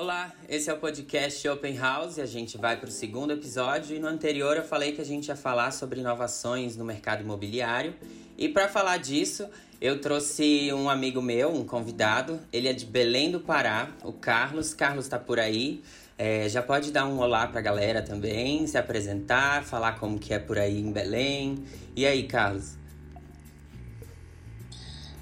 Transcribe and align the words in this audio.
Olá, 0.00 0.32
esse 0.48 0.70
é 0.70 0.72
o 0.72 0.78
podcast 0.78 1.46
Open 1.46 1.76
House 1.76 2.16
e 2.16 2.22
a 2.22 2.26
gente 2.26 2.56
vai 2.56 2.74
para 2.74 2.88
o 2.88 2.90
segundo 2.90 3.34
episódio. 3.34 3.94
E 3.94 3.98
no 3.98 4.08
anterior 4.08 4.56
eu 4.56 4.64
falei 4.64 4.92
que 4.92 5.00
a 5.02 5.04
gente 5.04 5.28
ia 5.28 5.36
falar 5.36 5.72
sobre 5.72 6.00
inovações 6.00 6.74
no 6.74 6.86
mercado 6.86 7.22
imobiliário. 7.22 7.94
E 8.38 8.48
para 8.48 8.66
falar 8.66 8.96
disso, 8.96 9.46
eu 9.78 10.00
trouxe 10.00 10.72
um 10.72 10.88
amigo 10.88 11.20
meu, 11.20 11.54
um 11.54 11.66
convidado. 11.66 12.40
Ele 12.50 12.66
é 12.66 12.72
de 12.72 12.86
Belém 12.86 13.30
do 13.30 13.40
Pará, 13.40 13.90
o 14.02 14.10
Carlos. 14.10 14.72
Carlos 14.72 15.04
está 15.04 15.18
por 15.18 15.38
aí. 15.38 15.82
É, 16.16 16.48
já 16.48 16.62
pode 16.62 16.90
dar 16.90 17.04
um 17.04 17.18
olá 17.18 17.46
para 17.46 17.60
a 17.60 17.62
galera 17.62 18.00
também, 18.00 18.66
se 18.66 18.78
apresentar, 18.78 19.64
falar 19.64 19.98
como 19.98 20.18
que 20.18 20.32
é 20.32 20.38
por 20.38 20.58
aí 20.58 20.80
em 20.80 20.90
Belém. 20.90 21.62
E 21.94 22.06
aí, 22.06 22.22
Carlos? 22.22 22.74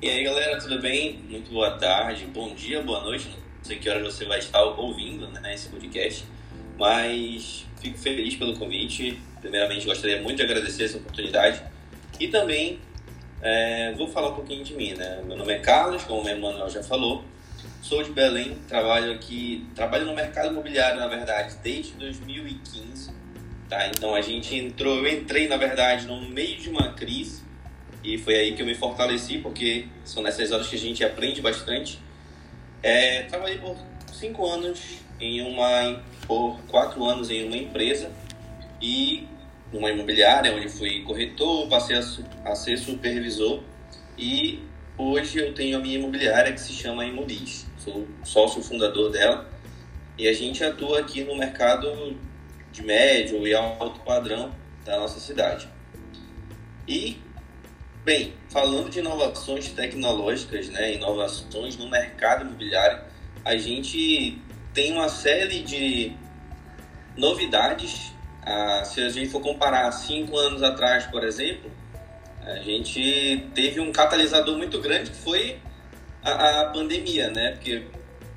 E 0.01 0.09
aí, 0.09 0.23
galera, 0.23 0.56
tudo 0.60 0.80
bem? 0.80 1.19
Muito 1.29 1.51
boa 1.51 1.77
tarde, 1.77 2.27
bom 2.27 2.55
dia, 2.55 2.80
boa 2.80 3.02
noite 3.02 3.48
sei 3.68 3.78
que 3.78 3.90
hora 3.90 4.02
você 4.02 4.24
vai 4.24 4.38
estar 4.38 4.62
ouvindo 4.62 5.28
né, 5.28 5.52
esse 5.52 5.68
podcast, 5.68 6.24
mas 6.78 7.66
fico 7.78 7.98
feliz 7.98 8.34
pelo 8.34 8.56
convite. 8.56 9.20
Primeiramente, 9.42 9.84
gostaria 9.84 10.22
muito 10.22 10.38
de 10.38 10.42
agradecer 10.42 10.84
essa 10.84 10.96
oportunidade 10.96 11.62
e 12.18 12.28
também 12.28 12.80
é, 13.42 13.92
vou 13.92 14.08
falar 14.08 14.30
um 14.30 14.34
pouquinho 14.34 14.64
de 14.64 14.72
mim. 14.72 14.94
Né? 14.94 15.22
Meu 15.27 15.36
nome 15.36 15.52
é 15.52 15.58
Carlos, 15.58 16.02
como 16.04 16.22
o 16.22 16.28
Emanuel 16.28 16.70
já 16.70 16.82
falou, 16.82 17.22
sou 17.82 18.02
de 18.02 18.10
Belém, 18.10 18.56
trabalho 18.66 19.12
aqui, 19.12 19.66
trabalho 19.74 20.06
no 20.06 20.14
mercado 20.14 20.48
imobiliário, 20.48 20.98
na 20.98 21.06
verdade, 21.06 21.55
desde 21.62 21.92
2015. 21.92 23.12
Tá? 23.69 23.86
Então 23.88 24.14
a 24.14 24.22
gente 24.22 24.56
entrou, 24.56 24.96
eu 24.96 25.12
entrei 25.12 25.46
na 25.46 25.58
verdade 25.58 26.06
no 26.06 26.22
meio 26.22 26.56
de 26.56 26.70
uma 26.70 26.94
crise 26.94 27.42
e 28.02 28.16
foi 28.16 28.34
aí 28.34 28.55
que 28.55 28.62
eu 28.62 28.66
me 28.66 28.74
fortaleci, 28.74 29.36
porque 29.36 29.88
são 30.06 30.22
nessas 30.22 30.53
horas 30.53 30.69
que 30.69 30.77
a 30.77 30.78
gente 30.78 31.05
aprende 31.05 31.42
bastante 31.42 32.08
é, 32.83 33.23
trabalhei 33.25 33.59
por 33.59 33.77
cinco 34.12 34.47
anos 34.47 34.98
em 35.21 35.41
uma, 35.43 36.03
por 36.27 36.61
quatro 36.69 37.05
anos 37.05 37.31
em 37.31 37.47
uma 37.47 37.57
empresa 37.57 38.11
e 38.81 39.27
numa 39.73 39.91
imobiliária 39.91 40.55
onde 40.55 40.69
fui 40.69 41.03
corretor, 41.03 41.69
passei 41.69 41.97
a, 41.97 42.51
a 42.51 42.55
ser 42.55 42.79
supervisor 42.79 43.62
e 44.17 44.62
hoje 44.97 45.39
eu 45.39 45.53
tenho 45.55 45.77
a 45.77 45.81
minha 45.81 45.99
imobiliária 45.99 46.53
que 46.53 46.61
se 46.61 46.73
chama 46.73 47.05
Imolis. 47.05 47.67
Sou 47.79 48.06
sócio 48.25 48.62
fundador 48.62 49.11
dela 49.11 49.49
e 50.17 50.27
a 50.27 50.33
gente 50.33 50.62
atua 50.65 51.01
aqui 51.01 51.23
no 51.23 51.37
mercado 51.37 52.17
de 52.73 52.83
médio 52.83 53.47
e 53.47 53.55
alto 53.55 54.01
padrão 54.01 54.53
da 54.84 54.99
nossa 54.99 55.21
cidade. 55.21 55.69
E 56.87 57.19
Bem, 58.09 58.33
falando 58.48 58.89
de 58.89 59.01
inovações 59.01 59.69
tecnológicas, 59.69 60.70
né, 60.70 60.95
inovações 60.95 61.77
no 61.77 61.91
mercado 61.91 62.41
imobiliário, 62.41 63.00
a 63.45 63.55
gente 63.59 64.41
tem 64.73 64.95
uma 64.95 65.11
série 65.11 65.61
de 65.61 66.17
novidades. 67.19 68.11
Ah, 68.47 68.83
se 68.83 69.03
a 69.03 69.11
gente 69.11 69.28
for 69.28 69.42
comparar 69.42 69.92
cinco 69.92 70.39
anos 70.39 70.62
atrás, 70.62 71.05
por 71.09 71.23
exemplo, 71.23 71.70
a 72.41 72.55
gente 72.61 73.47
teve 73.55 73.78
um 73.78 73.92
catalisador 73.92 74.56
muito 74.56 74.81
grande 74.81 75.11
que 75.11 75.17
foi 75.19 75.59
a, 76.25 76.62
a 76.62 76.65
pandemia, 76.70 77.28
né? 77.28 77.50
Porque 77.50 77.89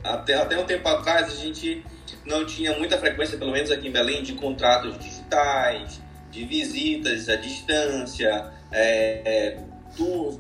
até, 0.04 0.34
até 0.34 0.60
um 0.60 0.66
tempo 0.66 0.86
atrás 0.90 1.32
a 1.32 1.36
gente 1.38 1.82
não 2.26 2.46
tinha 2.46 2.78
muita 2.78 2.98
frequência, 2.98 3.38
pelo 3.38 3.54
menos 3.54 3.72
aqui 3.72 3.88
em 3.88 3.92
Belém, 3.92 4.22
de 4.22 4.34
contratos 4.34 5.00
digitais, 5.00 6.02
de 6.32 6.46
visitas 6.46 7.30
à 7.30 7.36
distância, 7.36 8.52
é, 8.72 9.22
é, 9.26 9.60
tour 9.96 10.40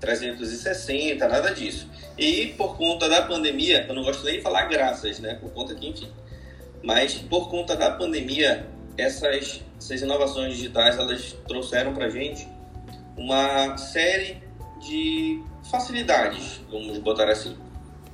360, 0.00 1.26
nada 1.26 1.52
disso. 1.52 1.88
E 2.16 2.48
por 2.56 2.76
conta 2.76 3.08
da 3.08 3.22
pandemia, 3.22 3.84
eu 3.88 3.94
não 3.94 4.04
gosto 4.04 4.24
nem 4.24 4.36
de 4.36 4.42
falar 4.42 4.66
graças, 4.66 5.18
né? 5.18 5.34
Por 5.34 5.50
conta 5.52 5.74
que, 5.74 5.88
enfim. 5.88 6.08
Mas 6.82 7.14
por 7.14 7.50
conta 7.50 7.74
da 7.74 7.90
pandemia, 7.90 8.66
essas, 8.96 9.60
essas 9.78 10.02
inovações 10.02 10.54
digitais, 10.54 10.96
elas 10.96 11.34
trouxeram 11.48 11.92
pra 11.92 12.08
gente 12.08 12.46
uma 13.16 13.76
série 13.76 14.42
de 14.80 15.42
facilidades, 15.70 16.60
vamos 16.70 16.98
botar 16.98 17.28
assim. 17.28 17.56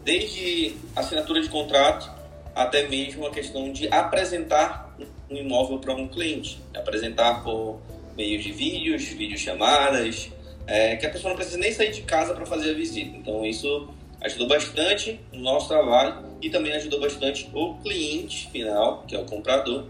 Desde 0.05 0.77
assinatura 0.97 1.43
de 1.43 1.49
contrato 1.49 2.11
até 2.55 2.89
mesmo 2.89 3.27
a 3.27 3.31
questão 3.31 3.73
de 3.73 3.89
apresentar 3.89 4.90
um 5.31 5.37
imóvel 5.37 5.79
para 5.79 5.95
um 5.95 6.09
cliente. 6.09 6.59
Apresentar 6.75 7.43
por 7.43 7.81
meio 8.17 8.41
de 8.41 8.53
vídeos, 8.53 9.05
videochamadas, 9.05 10.31
é, 10.67 10.97
que 10.97 11.07
a 11.07 11.11
pessoa 11.11 11.31
não 11.31 11.37
precisa 11.37 11.59
nem 11.59 11.73
sair 11.73 11.93
de 11.93 12.03
casa 12.03 12.35
para 12.35 12.45
fazer 12.45 12.71
a 12.71 12.75
visita. 12.75 13.17
Então, 13.17 13.47
isso 13.47 13.89
ajudou 14.21 14.49
bastante 14.49 15.19
no 15.33 15.41
nosso 15.41 15.69
trabalho 15.69 16.25
e 16.43 16.51
também 16.51 16.73
ajudou 16.73 17.01
bastante 17.01 17.49
o 17.55 17.75
cliente 17.77 18.51
final, 18.51 19.05
que 19.07 19.15
é 19.15 19.19
o 19.19 19.25
comprador, 19.25 19.87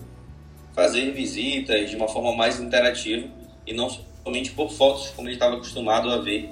fazer 0.75 1.11
visitas 1.11 1.91
de 1.91 1.97
uma 1.97 2.07
forma 2.07 2.35
mais 2.37 2.61
interativa 2.61 3.29
e 3.67 3.73
não 3.73 3.91
somente 4.25 4.53
por 4.53 4.71
fotos, 4.71 5.11
como 5.11 5.29
ele 5.29 5.35
estava 5.35 5.57
acostumado 5.57 6.11
a 6.11 6.19
ver 6.19 6.49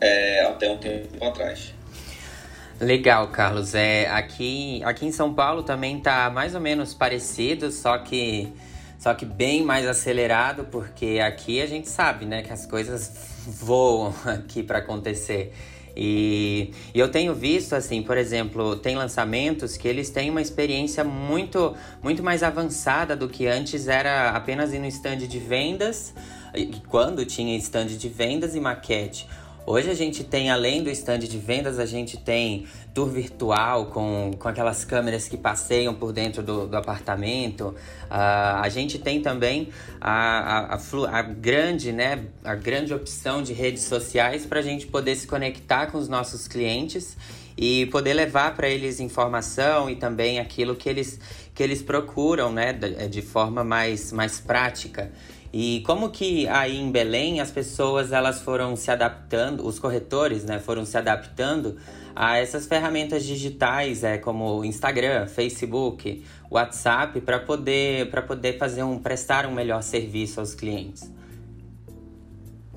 é, 0.00 0.42
até 0.42 0.70
um 0.70 0.76
tempo 0.76 1.24
atrás. 1.24 1.75
Legal, 2.80 3.28
Carlos. 3.28 3.74
É, 3.74 4.06
aqui, 4.10 4.82
aqui 4.84 5.06
em 5.06 5.12
São 5.12 5.32
Paulo 5.32 5.62
também 5.62 5.98
tá 5.98 6.28
mais 6.30 6.54
ou 6.54 6.60
menos 6.60 6.92
parecido, 6.92 7.70
só 7.70 7.96
que 7.98 8.52
só 8.98 9.14
que 9.14 9.24
bem 9.24 9.62
mais 9.62 9.86
acelerado, 9.86 10.64
porque 10.64 11.20
aqui 11.24 11.60
a 11.60 11.66
gente 11.66 11.88
sabe, 11.88 12.24
né, 12.24 12.42
que 12.42 12.52
as 12.52 12.66
coisas 12.66 13.44
voam 13.46 14.14
aqui 14.24 14.62
para 14.62 14.78
acontecer. 14.78 15.54
E, 15.96 16.72
e, 16.94 16.98
eu 16.98 17.10
tenho 17.10 17.34
visto, 17.34 17.74
assim, 17.74 18.02
por 18.02 18.18
exemplo, 18.18 18.76
tem 18.76 18.94
lançamentos 18.94 19.78
que 19.78 19.88
eles 19.88 20.10
têm 20.10 20.28
uma 20.28 20.42
experiência 20.42 21.02
muito, 21.02 21.74
muito 22.02 22.22
mais 22.22 22.42
avançada 22.42 23.16
do 23.16 23.28
que 23.28 23.46
antes 23.46 23.88
era 23.88 24.30
apenas 24.30 24.74
ir 24.74 24.78
no 24.78 24.86
stand 24.86 25.18
de 25.18 25.38
vendas, 25.38 26.12
quando 26.88 27.24
tinha 27.24 27.56
stand 27.56 27.86
de 27.86 28.08
vendas 28.10 28.54
e 28.54 28.60
maquete. 28.60 29.26
Hoje 29.68 29.90
a 29.90 29.94
gente 29.94 30.22
tem, 30.22 30.48
além 30.48 30.80
do 30.80 30.88
stand 30.90 31.18
de 31.18 31.38
vendas, 31.38 31.80
a 31.80 31.86
gente 31.86 32.16
tem 32.16 32.68
tour 32.94 33.08
virtual 33.08 33.86
com, 33.86 34.30
com 34.38 34.46
aquelas 34.46 34.84
câmeras 34.84 35.26
que 35.26 35.36
passeiam 35.36 35.92
por 35.92 36.12
dentro 36.12 36.40
do, 36.40 36.68
do 36.68 36.76
apartamento. 36.76 37.74
Uh, 38.04 38.62
a 38.62 38.68
gente 38.68 38.96
tem 38.96 39.20
também 39.20 39.70
a, 40.00 40.74
a, 40.74 40.76
a, 40.76 41.18
a, 41.18 41.22
grande, 41.22 41.90
né, 41.90 42.26
a 42.44 42.54
grande 42.54 42.94
opção 42.94 43.42
de 43.42 43.52
redes 43.52 43.82
sociais 43.82 44.46
para 44.46 44.60
a 44.60 44.62
gente 44.62 44.86
poder 44.86 45.16
se 45.16 45.26
conectar 45.26 45.88
com 45.88 45.98
os 45.98 46.08
nossos 46.08 46.46
clientes 46.46 47.16
e 47.56 47.86
poder 47.86 48.14
levar 48.14 48.54
para 48.54 48.68
eles 48.68 49.00
informação 49.00 49.90
e 49.90 49.96
também 49.96 50.38
aquilo 50.38 50.76
que 50.76 50.88
eles, 50.88 51.18
que 51.52 51.62
eles 51.62 51.82
procuram 51.82 52.52
né, 52.52 52.72
de, 52.72 53.22
forma 53.22 53.64
mais, 53.64 54.12
mais 54.12 54.38
prática. 54.38 55.10
E 55.58 55.80
como 55.86 56.10
que 56.10 56.46
aí 56.48 56.76
em 56.76 56.90
Belém 56.90 57.40
as 57.40 57.50
pessoas 57.50 58.12
elas 58.12 58.42
foram 58.42 58.76
se 58.76 58.90
adaptando, 58.90 59.66
os 59.66 59.78
corretores, 59.78 60.44
né, 60.44 60.58
foram 60.58 60.84
se 60.84 60.98
adaptando 60.98 61.78
a 62.14 62.36
essas 62.36 62.66
ferramentas 62.66 63.24
digitais, 63.24 64.04
é 64.04 64.18
como 64.18 64.62
Instagram, 64.66 65.26
Facebook, 65.26 66.22
WhatsApp, 66.50 67.22
para 67.22 67.38
poder 67.38 68.10
para 68.10 68.20
poder 68.20 68.58
fazer 68.58 68.82
um 68.82 68.98
prestar 68.98 69.46
um 69.46 69.50
melhor 69.50 69.82
serviço 69.82 70.40
aos 70.40 70.54
clientes. 70.54 71.10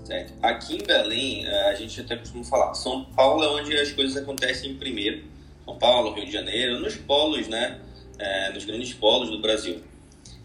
Certo. 0.05 0.33
Aqui 0.41 0.77
em 0.77 0.83
Belém, 0.85 1.45
a 1.49 1.75
gente 1.75 1.99
até 1.99 2.15
costuma 2.15 2.45
falar, 2.45 2.73
São 2.75 3.03
Paulo 3.13 3.43
é 3.43 3.61
onde 3.61 3.77
as 3.77 3.91
coisas 3.91 4.15
acontecem 4.15 4.75
primeiro. 4.75 5.25
São 5.65 5.77
Paulo, 5.77 6.13
Rio 6.13 6.25
de 6.25 6.31
Janeiro, 6.31 6.79
nos 6.79 6.95
polos, 6.95 7.45
né? 7.49 7.77
É, 8.17 8.53
nos 8.53 8.63
grandes 8.63 8.93
polos 8.93 9.29
do 9.29 9.41
Brasil. 9.41 9.83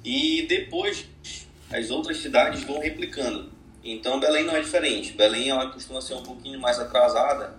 E 0.05 0.47
depois 0.49 1.07
as 1.71 1.91
outras 1.91 2.19
cidades 2.19 2.63
vão 2.65 2.79
replicando. 2.79 3.53
Então 3.83 4.19
Belém 4.19 4.45
não 4.45 4.57
é 4.57 4.61
diferente. 4.61 5.13
Belém 5.13 5.51
ela 5.51 5.71
costuma 5.71 6.01
ser 6.01 6.15
um 6.15 6.23
pouquinho 6.23 6.59
mais 6.59 6.79
atrasada 6.79 7.55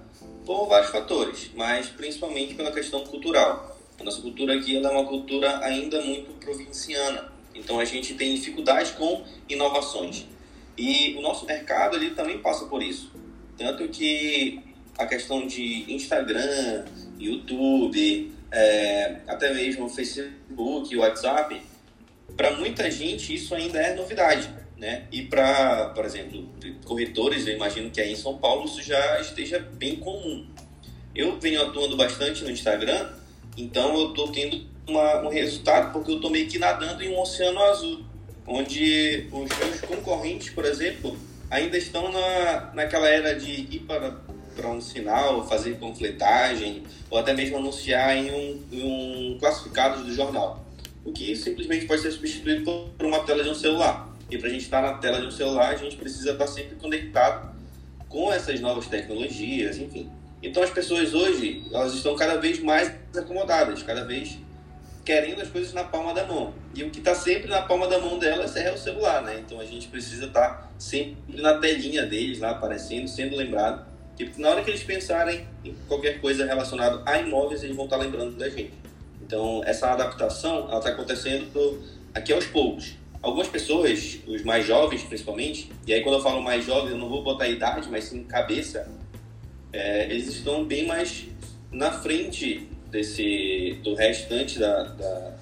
por 0.46 0.68
vários 0.68 0.92
fatores, 0.92 1.52
mas 1.56 1.88
principalmente 1.88 2.54
pela 2.56 2.72
questão 2.72 3.04
cultural. 3.06 3.78
A 4.00 4.04
nossa 4.04 4.22
cultura 4.22 4.56
aqui 4.56 4.78
é 4.78 4.90
uma 4.90 5.06
cultura 5.06 5.60
ainda 5.64 6.02
muito 6.02 6.32
provinciana. 6.40 7.32
Então 7.54 7.80
a 7.80 7.86
gente 7.86 8.14
tem 8.16 8.36
dificuldade 8.36 8.94
com 8.94 9.24
inovações. 9.48 10.26
E 10.78 11.16
o 11.16 11.22
nosso 11.22 11.46
mercado 11.46 11.96
ele 11.96 12.12
também 12.12 12.40
passa 12.40 12.66
por 12.66 12.84
isso. 12.84 13.12
Tanto 13.58 13.88
que 13.88 14.60
a 14.98 15.06
questão 15.06 15.48
de 15.48 15.92
Instagram, 15.94 16.86
YouTube, 17.18 18.34
é, 18.52 19.22
até 19.28 19.54
mesmo 19.54 19.90
Facebook, 19.90 20.96
WhatsApp, 20.98 21.62
para 22.36 22.52
muita 22.52 22.90
gente 22.92 23.34
isso 23.34 23.56
ainda 23.56 23.80
é 23.80 23.96
novidade, 23.96 24.50
né? 24.78 25.04
E 25.12 25.24
para, 25.24 25.90
por 25.90 26.06
exemplo, 26.06 26.50
corretores, 26.86 27.48
eu 27.48 27.56
imagino 27.56 27.90
que 27.90 28.02
aí 28.02 28.12
em 28.12 28.16
São 28.16 28.38
Paulo 28.38 28.66
isso 28.66 28.82
já 28.82 29.20
esteja 29.20 29.60
bem 29.60 29.98
comum. 29.98 30.46
Eu 31.16 31.40
venho 31.40 31.62
atuando 31.62 31.96
bastante 31.96 32.44
no 32.44 32.52
Instagram, 32.52 33.10
então 33.58 33.98
eu 33.98 34.10
estou 34.10 34.32
tendo 34.32 34.66
uma, 34.88 35.22
um 35.22 35.30
resultado 35.30 35.94
porque 35.94 36.12
eu 36.12 36.16
estou 36.18 36.30
meio 36.30 36.48
que 36.48 36.60
nadando 36.60 37.04
em 37.04 37.10
um 37.10 37.20
oceano 37.20 37.62
azul, 37.64 38.04
onde 38.46 39.28
os 39.32 39.58
meus 39.58 39.82
concorrentes, 39.82 40.50
por 40.50 40.66
exemplo, 40.66 41.18
ainda 41.50 41.78
estão 41.78 42.12
na, 42.12 42.72
naquela 42.74 43.08
era 43.08 43.34
de 43.34 43.52
ir 43.52 43.80
para 43.88 44.24
para 44.56 44.70
um 44.70 44.80
sinal, 44.80 45.46
fazer 45.48 45.76
panfletagem 45.76 46.84
ou 47.10 47.18
até 47.18 47.34
mesmo 47.34 47.58
anunciar 47.58 48.16
em 48.16 48.32
um, 48.32 48.64
em 48.72 48.84
um 48.84 49.38
classificado 49.38 50.02
do 50.02 50.14
jornal. 50.14 50.65
O 51.06 51.14
que 51.14 51.36
simplesmente 51.36 51.86
pode 51.86 52.02
ser 52.02 52.12
substituído 52.12 52.90
por 52.98 53.06
uma 53.06 53.24
tela 53.24 53.44
de 53.44 53.50
um 53.50 53.56
celular. 53.56 54.14
E 54.30 54.38
para 54.38 54.48
a 54.48 54.52
gente 54.52 54.64
estar 54.64 54.82
na 54.82 54.96
tela 54.96 55.22
de 55.22 55.28
um 55.28 55.32
celular, 55.32 55.70
a 55.70 55.78
gente 55.78 55.96
precisa 55.96 56.32
estar 56.32 56.48
sempre 56.48 56.76
conectado 56.76 57.56
com 58.10 58.34
essas 58.34 58.60
novas 58.60 58.88
tecnologias, 58.88 59.78
enfim. 59.78 60.10
Então 60.42 60.64
as 60.64 60.72
pessoas 60.72 61.14
hoje, 61.14 61.64
elas 61.72 61.94
estão 61.94 62.16
cada 62.16 62.38
vez 62.38 62.60
mais 62.60 62.92
acomodadas, 63.16 63.84
cada 63.84 64.04
vez 64.04 64.38
querendo 65.04 65.42
as 65.42 65.50
coisas 65.50 65.72
na 65.74 65.84
palma 65.84 66.14
da 66.14 66.26
mão. 66.26 66.54
E 66.74 66.84
o 66.84 66.90
que 66.90 66.98
está 66.98 67.14
sempre 67.14 67.48
na 67.48 67.62
palma 67.62 67.88
da 67.88 68.00
mão 68.00 68.18
delas 68.18 68.56
é 68.56 68.72
o 68.74 68.78
celular, 68.78 69.22
né? 69.22 69.40
Então 69.46 69.60
a 69.60 69.66
gente 69.66 69.88
precisa 69.88 70.26
estar 70.26 70.50
tá 70.50 70.70
sempre 70.80 71.40
na 71.40 71.60
telinha 71.60 72.04
deles, 72.08 72.40
lá 72.40 72.50
aparecendo, 72.50 73.08
sendo 73.08 73.36
lembrado. 73.36 73.86
Que 74.18 74.32
na 74.38 74.50
hora 74.50 74.64
que 74.64 74.72
eles 74.72 74.84
pensarem 74.84 75.48
em 75.64 75.76
qualquer 75.88 76.20
coisa 76.20 76.46
relacionada 76.46 77.04
a 77.06 77.20
imóveis, 77.20 77.64
eles 77.64 77.76
vão 77.76 77.86
estar 77.86 77.98
tá 77.98 78.04
lembrando 78.04 78.36
da 78.36 78.50
gente. 78.50 78.74
Então 79.26 79.62
essa 79.66 79.92
adaptação, 79.92 80.66
está 80.78 80.90
acontecendo 80.90 81.82
aqui 82.14 82.32
aos 82.32 82.46
poucos. 82.46 82.96
Algumas 83.22 83.48
pessoas, 83.48 84.20
os 84.28 84.44
mais 84.44 84.66
jovens 84.66 85.04
principalmente, 85.04 85.72
e 85.88 85.94
aí 85.94 86.02
quando 86.02 86.16
eu 86.16 86.22
falo 86.22 86.42
mais 86.42 86.64
jovens, 86.64 86.92
eu 86.92 86.98
não 86.98 87.10
vou 87.10 87.24
botar 87.24 87.48
idade, 87.48 87.90
mas 87.90 88.06
sim 88.06 88.24
cabeça, 88.24 88.88
é, 89.74 90.06
eles 90.06 90.28
estão 90.28 90.64
bem 90.64 90.86
mais 90.86 91.26
na 91.72 91.92
frente 91.92 92.70
desse 92.92 93.80
do 93.84 93.96
restante 93.96 94.60
da, 94.60 94.84
da, 94.84 95.34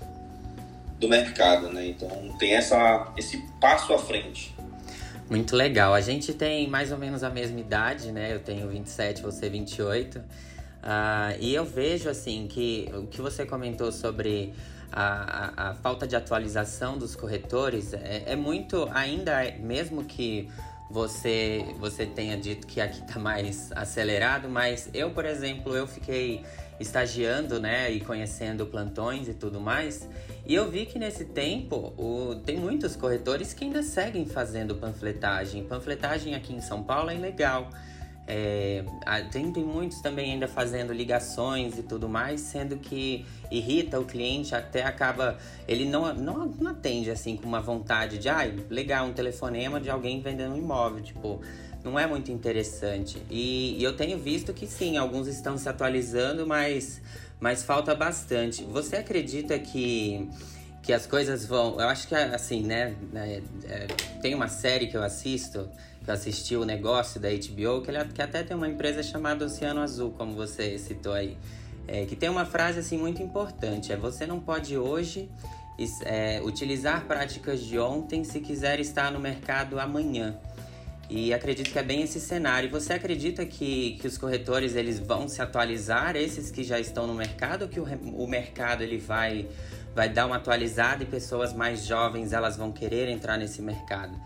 do 0.98 1.10
mercado, 1.10 1.70
né? 1.70 1.88
Então 1.88 2.10
tem 2.40 2.56
essa, 2.56 3.14
esse 3.18 3.38
passo 3.60 3.94
à 3.94 4.00
frente. 4.00 4.56
Muito 5.30 5.56
legal. 5.56 5.94
A 5.94 6.02
gente 6.02 6.34
tem 6.34 6.68
mais 6.68 6.92
ou 6.92 6.98
menos 6.98 7.24
a 7.24 7.30
mesma 7.30 7.60
idade, 7.60 8.12
né? 8.12 8.34
Eu 8.34 8.40
tenho 8.40 8.68
27, 8.68 9.22
você 9.22 9.50
28. 9.50 10.22
Uh, 10.84 11.38
e 11.40 11.56
eu 11.56 11.64
vejo 11.64 12.10
assim 12.10 12.46
que 12.48 12.90
o 12.94 13.08
que 13.08 13.22
você 13.22 13.46
comentou 13.46 13.90
sobre 13.90 14.54
a, 14.92 15.68
a, 15.68 15.70
a 15.70 15.74
falta 15.76 16.06
de 16.06 16.16
atualização 16.16 16.98
dos 16.98 17.16
corretores 17.16 17.94
é, 17.94 18.24
é 18.28 18.36
muito 18.36 18.90
ainda, 18.92 19.42
mesmo 19.60 20.04
que 20.04 20.50
você 20.92 21.66
você 21.80 22.06
tenha 22.06 22.38
dito 22.38 22.68
que 22.68 22.82
aqui 22.82 23.02
está 23.02 23.18
mais 23.18 23.72
acelerado, 23.72 24.50
mas 24.50 24.90
eu, 24.94 25.10
por 25.12 25.26
exemplo, 25.26 25.76
eu 25.76 25.88
fiquei 25.88 26.44
estagiando, 26.80 27.60
né, 27.60 27.90
e 27.90 28.02
conhecendo 28.02 28.66
plantões 28.66 29.28
e 29.28 29.34
tudo 29.34 29.62
mais, 29.62 30.08
e 30.46 30.54
eu 30.54 30.70
vi 30.70 30.86
que 30.86 31.00
nesse 31.00 31.26
tempo 31.26 31.94
o, 31.98 32.36
tem 32.46 32.58
muitos 32.58 32.96
corretores 32.96 33.54
que 33.54 33.64
ainda 33.64 33.82
seguem 33.82 34.26
fazendo 34.26 34.76
panfletagem. 34.76 35.64
Panfletagem 35.64 36.36
aqui 36.36 36.54
em 36.54 36.62
São 36.62 36.84
Paulo 36.84 37.10
é 37.10 37.16
legal. 37.16 37.70
É, 38.26 38.84
tem, 39.32 39.52
tem 39.52 39.64
muitos 39.64 40.02
também 40.02 40.32
ainda 40.32 40.48
fazendo 40.48 40.94
ligações 40.94 41.78
e 41.78 41.84
tudo 41.84 42.08
mais, 42.08 42.40
sendo 42.40 42.78
que 42.78 43.26
irrita 43.52 44.00
o 44.00 44.06
cliente, 44.06 44.56
até 44.56 44.84
acaba. 44.84 45.38
Ele 45.68 45.86
não, 45.86 46.14
não, 46.14 46.46
não 46.46 46.72
atende 46.72 47.12
assim 47.12 47.36
com 47.36 47.46
uma 47.46 47.60
vontade 47.62 48.18
de, 48.18 48.30
ah, 48.30 48.50
legal, 48.70 49.08
um 49.08 49.14
telefonema 49.14 49.80
de 49.80 49.90
alguém 49.90 50.22
vendendo 50.22 50.54
um 50.54 50.58
imóvel. 50.58 51.04
Tipo, 51.04 51.42
não 51.84 52.00
é 52.00 52.08
muito 52.08 52.32
interessante. 52.32 53.22
E, 53.30 53.78
e 53.78 53.84
eu 53.84 53.96
tenho 53.96 54.18
visto 54.18 54.54
que 54.54 54.66
sim, 54.68 54.98
alguns 54.98 55.28
estão 55.28 55.58
se 55.58 55.68
atualizando, 55.68 56.48
mas, 56.48 57.02
mas 57.42 57.64
falta 57.64 57.94
bastante. 57.94 58.64
Você 58.64 58.96
acredita 58.96 59.60
que 59.60 60.30
que 60.82 60.92
as 60.92 61.08
coisas 61.08 61.46
vão. 61.46 61.80
Eu 61.80 61.88
acho 61.88 62.10
que 62.10 62.14
assim, 62.14 62.62
né? 62.62 62.94
É, 63.16 63.42
é, 63.64 63.88
tem 64.22 64.36
uma 64.36 64.50
série 64.50 64.88
que 64.88 64.98
eu 64.98 65.02
assisto 65.02 65.70
que 66.04 66.10
eu 66.10 66.14
assisti 66.14 66.56
o 66.56 66.66
negócio 66.66 67.20
da 67.20 67.30
HBO, 67.30 67.82
que, 67.82 67.90
ele, 67.90 68.04
que 68.14 68.22
até 68.22 68.44
tem 68.44 68.56
uma 68.56 68.68
empresa 68.68 69.02
chamada 69.02 69.46
Oceano 69.46 69.82
Azul, 69.82 70.12
como 70.12 70.34
você 70.34 70.78
citou 70.78 71.14
aí. 71.14 71.38
É, 71.88 72.06
que 72.06 72.16
tem 72.16 72.30
uma 72.30 72.46
frase 72.46 72.80
assim 72.80 72.98
muito 72.98 73.22
importante: 73.22 73.92
é 73.92 73.98
você 73.98 74.26
não 74.26 74.40
pode 74.40 74.78
hoje 74.78 75.30
é, 76.06 76.42
utilizar 76.44 77.06
práticas 77.06 77.62
de 77.62 77.80
ontem 77.80 78.24
se 78.24 78.40
quiser 78.40 78.80
estar 78.80 79.12
no 79.12 79.20
mercado 79.20 79.80
amanhã. 79.80 80.38
E 81.10 81.34
acredito 81.34 81.70
que 81.70 81.78
é 81.78 81.84
bem 81.84 82.02
esse 82.02 82.20
cenário. 82.20 82.70
Você 82.70 82.94
acredita 82.94 83.46
que, 83.46 83.98
que 84.00 84.08
os 84.08 84.18
corretores 84.18 84.76
eles 84.76 85.00
vão 85.00 85.28
se 85.28 85.42
atualizar, 85.42 86.16
esses 86.16 86.50
que 86.50 86.64
já 86.64 86.80
estão 86.80 87.06
no 87.06 87.14
mercado, 87.14 87.64
ou 87.64 87.68
que 87.68 87.80
o, 87.80 87.84
o 87.84 88.28
mercado 88.28 88.82
ele 88.82 88.98
vai, 88.98 89.48
vai 89.94 90.10
dar 90.10 90.26
uma 90.26 90.38
atualizada 90.38 91.04
e 91.04 91.06
pessoas 91.06 91.54
mais 91.54 91.86
jovens 91.86 92.34
elas 92.34 92.56
vão 92.56 92.72
querer 92.72 93.10
entrar 93.10 93.38
nesse 93.38 93.62
mercado? 93.62 94.18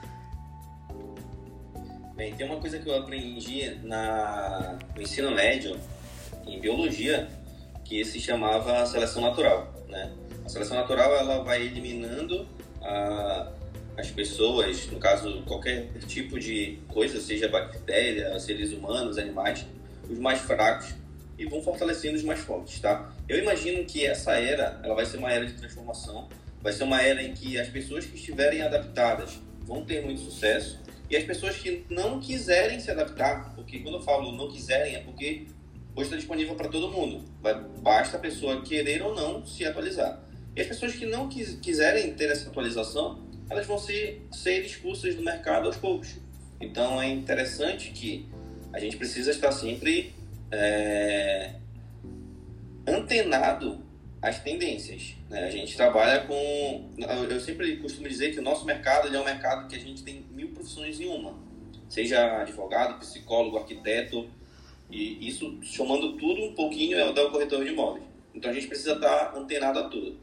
Bem, 2.17 2.33
tem 2.33 2.47
uma 2.47 2.59
coisa 2.59 2.79
que 2.79 2.89
eu 2.89 2.95
aprendi 2.95 3.77
na, 3.83 4.79
no 4.95 5.03
ensino 5.03 5.29
médio, 5.29 5.79
em 6.47 6.59
biologia, 6.59 7.27
que 7.85 8.03
se 8.03 8.19
chamava 8.19 8.83
seleção 8.87 9.21
natural. 9.21 9.71
Né? 9.87 10.11
A 10.43 10.49
seleção 10.49 10.75
natural 10.75 11.15
ela 11.15 11.43
vai 11.43 11.61
eliminando 11.61 12.47
a, 12.81 13.51
as 13.95 14.09
pessoas, 14.09 14.87
no 14.87 14.97
caso, 14.97 15.43
qualquer 15.43 15.89
tipo 16.07 16.39
de 16.39 16.79
coisa, 16.87 17.21
seja 17.21 17.47
bactéria, 17.47 18.39
seres 18.39 18.73
humanos, 18.73 19.19
animais, 19.19 19.63
os 20.09 20.17
mais 20.17 20.39
fracos 20.39 20.95
e 21.37 21.45
vão 21.45 21.61
fortalecendo 21.61 22.15
os 22.15 22.23
mais 22.23 22.39
fortes, 22.39 22.79
tá? 22.79 23.13
Eu 23.29 23.37
imagino 23.37 23.85
que 23.85 24.03
essa 24.07 24.31
era, 24.31 24.81
ela 24.83 24.95
vai 24.95 25.05
ser 25.05 25.17
uma 25.17 25.31
era 25.31 25.45
de 25.45 25.53
transformação, 25.53 26.27
vai 26.63 26.73
ser 26.73 26.83
uma 26.83 26.99
era 26.99 27.21
em 27.21 27.35
que 27.35 27.59
as 27.59 27.67
pessoas 27.67 28.07
que 28.07 28.15
estiverem 28.15 28.63
adaptadas 28.63 29.39
vão 29.67 29.85
ter 29.85 30.03
muito 30.03 30.19
sucesso 30.21 30.79
e 31.09 31.15
as 31.15 31.23
pessoas 31.23 31.57
que 31.57 31.85
não 31.89 32.19
quiserem 32.19 32.79
se 32.79 32.91
adaptar, 32.91 33.53
porque 33.55 33.79
quando 33.79 33.95
eu 33.95 34.01
falo 34.01 34.31
não 34.31 34.49
quiserem 34.49 34.95
é 34.95 34.99
porque 34.99 35.47
hoje 35.95 36.05
está 36.05 36.15
disponível 36.15 36.55
para 36.55 36.67
todo 36.67 36.91
mundo, 36.91 37.23
basta 37.81 38.17
a 38.17 38.19
pessoa 38.19 38.61
querer 38.61 39.01
ou 39.01 39.15
não 39.15 39.45
se 39.45 39.65
atualizar. 39.65 40.21
E 40.55 40.61
as 40.61 40.67
pessoas 40.67 40.93
que 40.95 41.05
não 41.05 41.29
quis, 41.29 41.57
quiserem 41.61 42.13
ter 42.13 42.29
essa 42.29 42.49
atualização, 42.49 43.25
elas 43.49 43.65
vão 43.65 43.77
ser, 43.77 44.27
ser 44.31 44.65
expulsas 44.65 45.15
do 45.15 45.23
mercado 45.23 45.67
aos 45.67 45.77
poucos. 45.77 46.15
Então 46.59 47.01
é 47.01 47.07
interessante 47.07 47.91
que 47.91 48.27
a 48.73 48.79
gente 48.79 48.97
precisa 48.97 49.31
estar 49.31 49.51
sempre 49.51 50.13
é, 50.51 51.53
antenado 52.87 53.83
às 54.21 54.39
tendências. 54.39 55.15
Né? 55.29 55.43
A 55.43 55.49
gente 55.49 55.75
trabalha 55.75 56.21
com. 56.21 56.89
Eu 57.29 57.39
sempre 57.39 57.77
costumo 57.77 58.07
dizer 58.07 58.31
que 58.33 58.39
o 58.39 58.43
nosso 58.43 58.65
mercado 58.65 59.13
é 59.13 59.19
um 59.19 59.25
mercado 59.25 59.67
que 59.67 59.75
a 59.75 59.79
gente 59.79 60.03
tem 60.03 60.25
mil 60.31 60.46
profissões 60.67 60.99
em 60.99 61.07
uma. 61.07 61.33
Seja 61.89 62.41
advogado, 62.41 62.99
psicólogo, 62.99 63.57
arquiteto, 63.57 64.29
e 64.91 65.27
isso 65.27 65.57
chamando 65.63 66.17
tudo 66.17 66.43
um 66.43 66.53
pouquinho 66.53 66.97
é 66.97 67.09
o 67.09 67.31
corretor 67.31 67.63
de 67.63 67.71
imóveis. 67.71 68.03
Então 68.35 68.51
a 68.51 68.53
gente 68.53 68.67
precisa 68.67 68.93
estar 68.93 69.35
antenado 69.35 69.79
a 69.79 69.83
tudo. 69.89 70.17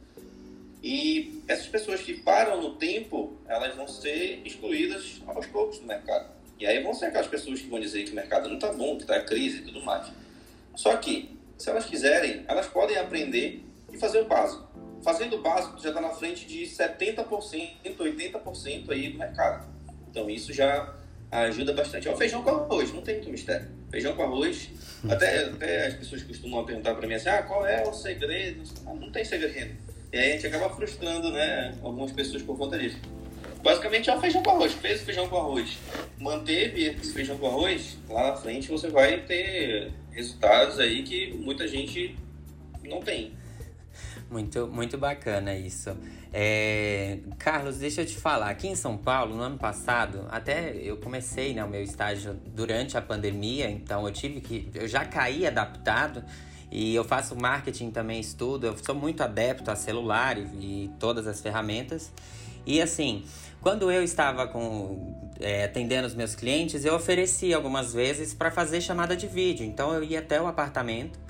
E 0.83 1.43
essas 1.49 1.67
pessoas 1.67 2.03
que 2.03 2.21
param 2.21 2.61
no 2.61 2.75
tempo, 2.75 3.39
elas 3.47 3.75
vão 3.75 3.89
ser 3.89 4.43
excluídas 4.45 5.23
aos 5.27 5.47
poucos 5.47 5.79
do 5.79 5.87
mercado. 5.87 6.31
E 6.61 6.67
aí 6.67 6.83
vão 6.83 6.93
ser 6.93 7.07
aquelas 7.07 7.27
pessoas 7.27 7.61
que 7.61 7.69
vão 7.69 7.81
dizer 7.81 8.05
que 8.05 8.13
o 8.13 8.15
mercado 8.15 8.49
não 8.49 8.57
está 8.57 8.71
bom, 8.73 8.97
que 8.97 9.03
está 9.03 9.19
crise 9.21 9.59
e 9.59 9.63
tudo 9.63 9.83
mais. 9.83 10.13
Só 10.77 10.95
que, 10.99 11.31
se 11.57 11.71
elas 11.71 11.87
quiserem, 11.87 12.45
elas 12.47 12.67
podem 12.67 12.99
aprender 12.99 13.65
e 13.91 13.97
fazer 13.97 14.21
o 14.21 14.27
básico. 14.27 14.69
Fazendo 15.03 15.37
o 15.37 15.43
básico, 15.43 15.81
já 15.81 15.89
está 15.89 16.01
na 16.01 16.11
frente 16.11 16.47
de 16.47 16.65
70%, 16.65 17.27
80% 17.85 18.91
aí 18.91 19.09
do 19.09 19.19
mercado. 19.19 19.74
Então 20.15 20.31
isso 20.31 20.53
já 20.53 20.95
ajuda 21.29 21.73
bastante. 21.73 22.07
É 22.07 22.13
o 22.13 22.17
feijão 22.17 22.45
com 22.45 22.51
arroz, 22.51 22.93
não 22.93 23.03
tem 23.03 23.17
muito 23.17 23.31
mistério. 23.31 23.67
Feijão 23.91 24.15
com 24.15 24.23
arroz, 24.23 24.71
até, 25.09 25.47
até 25.47 25.87
as 25.89 25.95
pessoas 25.95 26.23
costumam 26.23 26.65
perguntar 26.65 26.95
para 26.95 27.09
mim 27.09 27.15
assim, 27.15 27.29
ah, 27.31 27.43
qual 27.43 27.67
é 27.67 27.83
o 27.83 27.93
segredo? 27.93 28.63
Ah, 28.87 28.95
não 28.95 29.11
tem 29.11 29.25
segredo 29.25 29.75
e 30.15 30.17
aí 30.17 30.31
a 30.31 30.33
gente 30.35 30.47
acaba 30.47 30.71
frustrando, 30.71 31.33
né, 31.33 31.75
algumas 31.83 32.13
pessoas 32.13 32.41
por 32.41 32.57
conta 32.57 32.79
disso. 32.79 32.97
Basicamente 33.61 34.09
é 34.09 34.17
o 34.17 34.21
feijão 34.21 34.45
com 34.45 34.51
arroz. 34.51 34.73
Fez 34.75 35.03
o 35.03 35.05
feijão 35.05 35.29
com 35.29 35.37
arroz, 35.37 35.77
manteve 36.21 36.85
esse 36.85 37.13
feijão 37.13 37.37
com 37.37 37.49
arroz, 37.49 37.99
lá 38.09 38.31
na 38.31 38.37
frente 38.37 38.69
você 38.69 38.89
vai 38.89 39.23
ter 39.23 39.91
resultados 40.13 40.79
aí 40.79 41.03
que 41.03 41.33
muita 41.33 41.67
gente 41.67 42.17
não 42.85 43.01
tem. 43.03 43.33
Muito, 44.35 44.67
muito 44.67 44.99
bacana 44.99 45.55
isso. 45.55 45.97
É, 46.33 47.19
Carlos, 47.39 47.79
deixa 47.79 48.01
eu 48.03 48.07
te 48.07 48.17
falar, 48.17 48.51
aqui 48.51 48.67
em 48.67 48.75
São 48.75 48.97
Paulo, 48.97 49.37
no 49.37 49.43
ano 49.45 49.57
passado, 49.57 50.27
até 50.29 50.75
eu 50.75 50.97
comecei 50.97 51.55
né, 51.55 51.63
o 51.63 51.69
meu 51.69 51.81
estágio 51.81 52.37
durante 52.53 52.99
a 52.99 53.01
pandemia, 53.01 53.71
então 53.71 54.05
eu 54.05 54.13
tive 54.13 54.41
que. 54.41 54.69
Eu 54.75 54.89
já 54.89 55.05
caí 55.05 55.47
adaptado 55.47 56.25
e 56.69 56.93
eu 56.97 57.05
faço 57.05 57.37
marketing 57.37 57.93
também, 57.93 58.19
estudo. 58.19 58.67
Eu 58.67 58.77
sou 58.77 58.97
muito 58.97 59.23
adepto 59.23 59.71
a 59.71 59.77
celular 59.77 60.37
e, 60.37 60.41
e 60.41 60.91
todas 60.99 61.29
as 61.29 61.41
ferramentas. 61.41 62.11
E 62.67 62.83
assim, 62.83 63.25
quando 63.61 63.89
eu 63.89 64.03
estava 64.03 64.49
com, 64.49 65.31
é, 65.39 65.63
atendendo 65.63 66.09
os 66.09 66.15
meus 66.17 66.35
clientes, 66.35 66.85
eu 66.85 66.97
ofereci 66.97 67.55
algumas 67.55 67.95
vezes 67.95 68.35
para 68.35 68.51
fazer 68.51 68.81
chamada 68.81 69.17
de 69.17 69.29
vídeo. 69.29 69.65
Então 69.65 69.95
eu 69.95 70.03
ia 70.03 70.19
até 70.19 70.43
o 70.43 70.49
apartamento, 70.49 71.21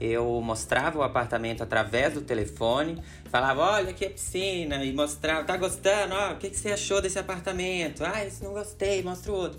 eu 0.00 0.40
mostrava 0.40 0.98
o 0.98 1.02
apartamento 1.02 1.62
através 1.62 2.14
do 2.14 2.20
telefone, 2.20 3.02
falava, 3.30 3.62
olha 3.62 3.90
aqui 3.90 4.04
a 4.04 4.10
piscina, 4.10 4.84
e 4.84 4.92
mostrava, 4.92 5.44
tá 5.44 5.56
gostando? 5.56 6.14
Ó, 6.14 6.32
o 6.32 6.36
que, 6.36 6.50
que 6.50 6.56
você 6.56 6.72
achou 6.72 7.00
desse 7.00 7.18
apartamento? 7.18 8.04
Ah, 8.04 8.24
isso 8.24 8.44
não 8.44 8.52
gostei, 8.52 9.02
mostra 9.02 9.32
o 9.32 9.34
outro. 9.34 9.58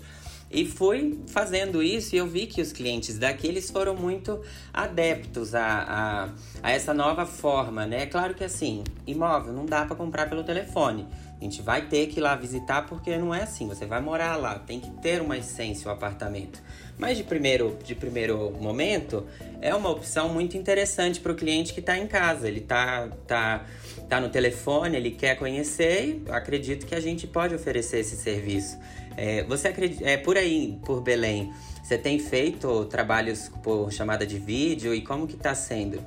E 0.50 0.66
fui 0.66 1.20
fazendo 1.28 1.80
isso 1.80 2.16
e 2.16 2.18
eu 2.18 2.26
vi 2.26 2.44
que 2.46 2.60
os 2.60 2.72
clientes 2.72 3.16
daqui 3.16 3.46
eles 3.46 3.70
foram 3.70 3.94
muito 3.94 4.42
adeptos 4.72 5.54
a, 5.54 5.64
a, 5.64 6.28
a 6.60 6.72
essa 6.72 6.92
nova 6.92 7.24
forma, 7.24 7.86
né? 7.86 8.02
É 8.02 8.06
claro 8.06 8.34
que 8.34 8.42
assim, 8.42 8.82
imóvel 9.06 9.52
não 9.52 9.64
dá 9.64 9.84
para 9.84 9.94
comprar 9.94 10.28
pelo 10.28 10.42
telefone. 10.42 11.06
A 11.40 11.44
gente 11.44 11.62
vai 11.62 11.86
ter 11.86 12.06
que 12.08 12.20
ir 12.20 12.22
lá 12.22 12.36
visitar 12.36 12.82
porque 12.82 13.16
não 13.16 13.34
é 13.34 13.42
assim, 13.42 13.66
você 13.66 13.86
vai 13.86 13.98
morar 14.00 14.36
lá, 14.36 14.58
tem 14.58 14.78
que 14.78 14.90
ter 14.90 15.22
uma 15.22 15.38
essência 15.38 15.88
o 15.88 15.90
apartamento. 15.90 16.62
Mas 16.98 17.16
de 17.16 17.24
primeiro, 17.24 17.78
de 17.82 17.94
primeiro 17.94 18.50
momento, 18.60 19.26
é 19.62 19.74
uma 19.74 19.88
opção 19.88 20.28
muito 20.28 20.58
interessante 20.58 21.18
para 21.18 21.32
o 21.32 21.34
cliente 21.34 21.72
que 21.72 21.80
está 21.80 21.96
em 21.96 22.06
casa. 22.06 22.46
Ele 22.46 22.60
está 22.60 23.08
tá, 23.26 23.64
tá 24.06 24.20
no 24.20 24.28
telefone, 24.28 24.98
ele 24.98 25.12
quer 25.12 25.34
conhecer 25.36 26.22
e 26.26 26.30
acredito 26.30 26.84
que 26.84 26.94
a 26.94 27.00
gente 27.00 27.26
pode 27.26 27.54
oferecer 27.54 28.00
esse 28.00 28.16
serviço. 28.16 28.78
É, 29.16 29.42
você 29.44 29.68
acredita, 29.68 30.04
é, 30.04 30.18
por 30.18 30.36
aí, 30.36 30.78
por 30.84 31.00
Belém, 31.00 31.50
você 31.82 31.96
tem 31.96 32.18
feito 32.18 32.84
trabalhos 32.84 33.50
por 33.62 33.90
chamada 33.90 34.26
de 34.26 34.38
vídeo 34.38 34.94
e 34.94 35.00
como 35.00 35.26
que 35.26 35.36
está 35.36 35.54
sendo? 35.54 36.04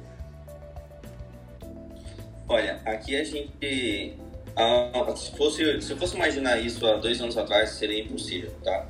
Olha, 2.47 2.79
aqui 2.85 3.15
a 3.15 3.23
gente, 3.23 4.13
ah, 4.55 5.13
se, 5.15 5.31
fosse, 5.31 5.81
se 5.81 5.91
eu 5.91 5.97
fosse 5.97 6.15
imaginar 6.15 6.59
isso 6.59 6.85
há 6.85 6.95
dois 6.95 7.19
anos 7.21 7.37
atrás, 7.37 7.71
seria 7.71 8.01
impossível, 8.03 8.51
tá? 8.63 8.87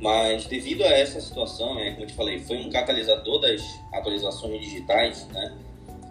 Mas 0.00 0.46
devido 0.46 0.84
a 0.84 0.88
essa 0.88 1.20
situação, 1.20 1.74
né, 1.74 1.92
como 1.92 2.02
eu 2.02 2.06
te 2.06 2.14
falei, 2.14 2.38
foi 2.40 2.58
um 2.58 2.70
catalisador 2.70 3.40
das 3.40 3.62
atualizações 3.92 4.60
digitais, 4.60 5.26
né? 5.28 5.56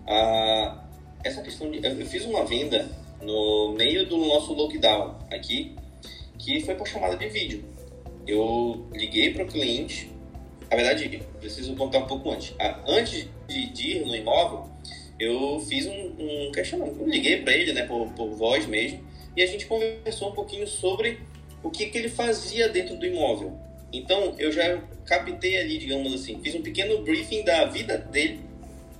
Ah, 0.07 0.83
essa 1.23 1.41
questão 1.41 1.69
de, 1.69 1.85
eu 1.85 2.05
fiz 2.05 2.25
uma 2.25 2.43
venda 2.45 2.89
no 3.21 3.73
meio 3.77 4.05
do 4.05 4.17
nosso 4.17 4.53
lockdown 4.53 5.15
aqui, 5.31 5.75
que 6.37 6.61
foi 6.61 6.75
por 6.75 6.87
chamada 6.87 7.15
de 7.15 7.27
vídeo. 7.27 7.63
Eu 8.25 8.87
liguei 8.91 9.33
para 9.33 9.43
o 9.43 9.47
cliente, 9.47 10.11
na 10.69 10.75
verdade, 10.75 11.23
preciso 11.39 11.75
contar 11.75 11.99
um 11.99 12.07
pouco 12.07 12.29
antes. 12.31 12.53
Ah, 12.59 12.79
antes 12.87 13.27
de 13.47 13.91
ir 13.91 14.05
no 14.05 14.15
imóvel, 14.15 14.69
eu 15.19 15.59
fiz 15.59 15.87
um, 15.87 16.13
um 16.19 16.51
questionamento, 16.51 16.99
eu 16.99 17.07
liguei 17.07 17.41
para 17.41 17.53
ele, 17.53 17.73
né, 17.73 17.85
por, 17.85 18.07
por 18.13 18.29
voz 18.31 18.65
mesmo, 18.65 19.05
e 19.35 19.41
a 19.41 19.45
gente 19.45 19.65
conversou 19.65 20.29
um 20.29 20.33
pouquinho 20.33 20.67
sobre 20.67 21.19
o 21.63 21.69
que, 21.69 21.87
que 21.87 21.97
ele 21.97 22.09
fazia 22.09 22.69
dentro 22.69 22.95
do 22.95 23.05
imóvel. 23.05 23.57
Então, 23.91 24.35
eu 24.37 24.51
já 24.51 24.81
captei 25.05 25.57
ali, 25.57 25.77
digamos 25.77 26.13
assim, 26.13 26.39
fiz 26.41 26.55
um 26.55 26.61
pequeno 26.61 27.01
briefing 27.01 27.43
da 27.43 27.65
vida 27.65 27.97
dele, 27.97 28.41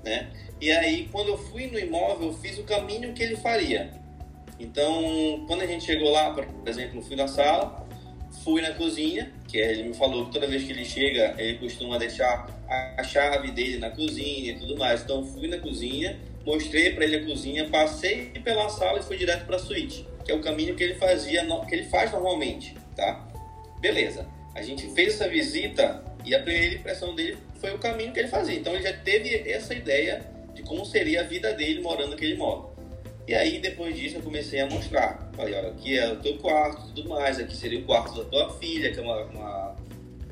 né? 0.04 0.30
E 0.60 0.72
aí, 0.72 1.08
quando 1.12 1.30
eu 1.30 1.38
fui 1.38 1.68
no 1.68 1.78
imóvel, 1.78 2.30
eu 2.30 2.34
fiz 2.34 2.58
o 2.58 2.64
caminho 2.64 3.14
que 3.14 3.22
ele 3.22 3.36
faria. 3.36 3.92
Então, 4.60 5.46
quando 5.48 5.62
a 5.62 5.68
gente 5.68 5.86
chegou 5.86 6.10
lá, 6.10 6.34
por 6.34 6.46
exemplo, 6.66 7.02
fui 7.02 7.16
na 7.16 7.28
sala, 7.28 7.87
fui 8.44 8.62
na 8.62 8.72
cozinha, 8.72 9.32
que 9.48 9.58
ele 9.58 9.84
me 9.84 9.94
falou 9.94 10.26
que 10.26 10.34
toda 10.34 10.48
vez 10.48 10.64
que 10.64 10.72
ele 10.72 10.86
chega, 10.86 11.36
ele 11.38 11.58
costuma 11.58 11.98
deixar 11.98 12.48
a 12.98 13.04
chave 13.04 13.52
dele 13.52 13.78
na 13.78 13.90
cozinha 13.90 14.52
e 14.52 14.60
tudo 14.60 14.78
mais. 14.78 15.02
Então, 15.02 15.26
fui 15.26 15.48
na 15.48 15.58
cozinha, 15.58 16.20
mostrei 16.46 16.92
para 16.94 17.06
ele 17.06 17.18
a 17.18 17.26
cozinha, 17.26 17.70
passei 17.70 18.32
pela 18.44 18.70
sala 18.70 19.00
e 19.00 19.04
fui 19.04 19.18
direto 19.18 19.46
para 19.46 19.56
a 19.56 19.60
suíte, 19.60 20.08
que 20.24 20.32
é 20.32 20.36
o 20.36 20.42
caminho 20.42 20.76
que 20.76 20.84
ele 20.84 20.96
fazia, 20.96 21.46
que 21.68 21.76
ele 21.76 21.84
faz 21.84 22.12
normalmente, 22.12 22.76
tá? 22.96 23.28
Beleza. 23.80 24.28
A 24.56 24.62
gente 24.62 24.88
fez 24.94 25.14
essa 25.14 25.28
visita 25.28 26.04
e 26.26 26.34
a 26.34 26.42
primeira 26.42 26.76
impressão 26.76 27.14
dele 27.14 27.38
foi 27.60 27.74
o 27.74 27.78
caminho 27.78 28.12
que 28.12 28.20
ele 28.20 28.28
fazia. 28.28 28.56
Então 28.56 28.74
ele 28.74 28.84
já 28.84 28.94
teve 28.94 29.50
essa 29.50 29.74
ideia 29.74 30.26
de 30.54 30.64
como 30.64 30.86
seria 30.86 31.22
a 31.22 31.24
vida 31.24 31.54
dele 31.54 31.82
morando 31.82 32.12
naquele 32.12 32.34
imóvel. 32.34 32.77
E 33.28 33.36
aí 33.36 33.60
depois 33.60 33.96
disso 33.96 34.18
eu 34.18 34.22
comecei 34.22 34.60
a 34.62 34.68
mostrar. 34.68 35.30
Falei, 35.36 35.54
olha, 35.54 35.70
aqui 35.70 35.98
é 35.98 36.12
o 36.12 36.16
teu 36.18 36.38
quarto, 36.38 36.94
tudo 36.94 37.10
mais. 37.10 37.40
Aqui 37.40 37.56
seria 37.56 37.80
o 37.80 37.84
quarto 37.84 38.16
da 38.16 38.26
tua 38.26 38.58
filha, 38.58 38.92
que 38.92 39.00
é 39.00 39.02
uma, 39.04 39.24
uma, 39.24 39.76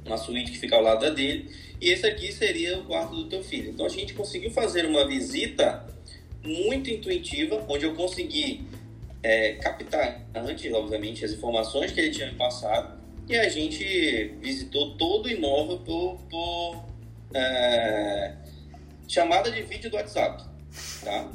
uma 0.06 0.18
suíte 0.18 0.52
que 0.52 0.58
fica 0.58 0.76
ao 0.76 0.82
lado 0.82 1.14
dele. 1.14 1.50
E 1.82 1.90
esse 1.90 2.06
aqui 2.08 2.32
seria 2.32 2.78
o 2.80 2.86
quarto 2.86 3.16
do 3.16 3.26
teu 3.26 3.44
filho. 3.44 3.72
Então 3.72 3.86
a 3.86 3.90
gente 3.90 4.14
conseguiu 4.14 4.50
fazer 4.52 4.86
uma 4.86 5.06
visita 5.08 5.86
muito 6.42 6.90
intuitiva, 6.90 7.66
onde 7.68 7.86
eu 7.86 7.94
consegui 7.96 8.66
é, 9.22 9.54
captar 9.56 10.26
antes, 10.34 10.72
obviamente, 10.74 11.26
as 11.26 11.32
informações 11.32 11.92
que 11.92 12.00
ele 12.00 12.12
tinha 12.12 12.28
me 12.28 12.36
passado 12.36 13.06
e 13.28 13.36
a 13.36 13.50
gente 13.50 14.36
visitou 14.40 14.96
todo 14.98 15.26
o 15.26 15.30
imóvel 15.30 15.80
por, 15.80 16.20
por 16.30 16.86
é, 17.34 18.34
chamada 19.08 19.50
de 19.50 19.64
vídeo 19.64 19.90
do 19.90 19.98
WhatsApp. 19.98 20.44
Tá? 21.04 21.32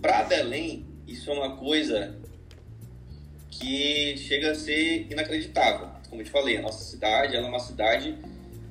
Para 0.00 0.24
Belém, 0.24 0.84
isso 1.12 1.30
é 1.30 1.34
uma 1.34 1.56
coisa 1.56 2.16
que 3.50 4.16
chega 4.16 4.52
a 4.52 4.54
ser 4.54 5.06
inacreditável. 5.10 5.88
Como 6.08 6.20
eu 6.20 6.24
te 6.24 6.30
falei, 6.30 6.56
a 6.56 6.62
nossa 6.62 6.82
cidade 6.82 7.36
é 7.36 7.40
uma 7.40 7.58
cidade 7.58 8.16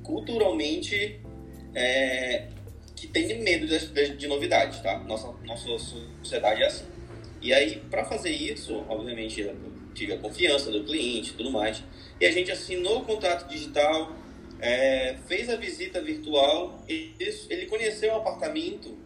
culturalmente 0.03 1.21
é, 1.75 2.47
que 2.95 3.07
tem 3.07 3.41
medo 3.41 3.67
de, 3.67 3.87
de, 3.87 4.17
de 4.17 4.27
novidades, 4.27 4.79
tá? 4.81 4.99
Nossa, 4.99 5.31
nossa 5.43 5.67
sociedade 6.21 6.63
é 6.63 6.65
assim. 6.65 6.85
E 7.41 7.53
aí, 7.53 7.81
para 7.89 8.05
fazer 8.05 8.31
isso, 8.31 8.83
obviamente, 8.89 9.41
eu 9.41 9.55
tive 9.93 10.13
a 10.13 10.17
confiança 10.17 10.71
do 10.71 10.83
cliente 10.83 11.31
e 11.31 11.33
tudo 11.33 11.51
mais. 11.51 11.83
E 12.19 12.25
a 12.25 12.31
gente 12.31 12.51
assinou 12.51 12.99
o 12.99 13.05
contrato 13.05 13.47
digital, 13.47 14.15
é, 14.59 15.15
fez 15.27 15.49
a 15.49 15.55
visita 15.55 16.01
virtual. 16.01 16.83
E 16.87 17.13
ele 17.49 17.65
conheceu 17.67 18.13
o 18.13 18.17
apartamento 18.17 18.97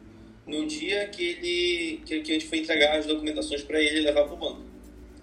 no 0.46 0.66
dia 0.66 1.08
que, 1.08 1.24
ele, 1.24 2.02
que, 2.06 2.22
que 2.22 2.32
a 2.32 2.34
gente 2.36 2.48
foi 2.48 2.60
entregar 2.60 2.98
as 2.98 3.06
documentações 3.06 3.64
para 3.64 3.82
ele 3.82 4.02
levar 4.02 4.26
para 4.26 4.34
o 4.34 4.38
banco. 4.38 4.62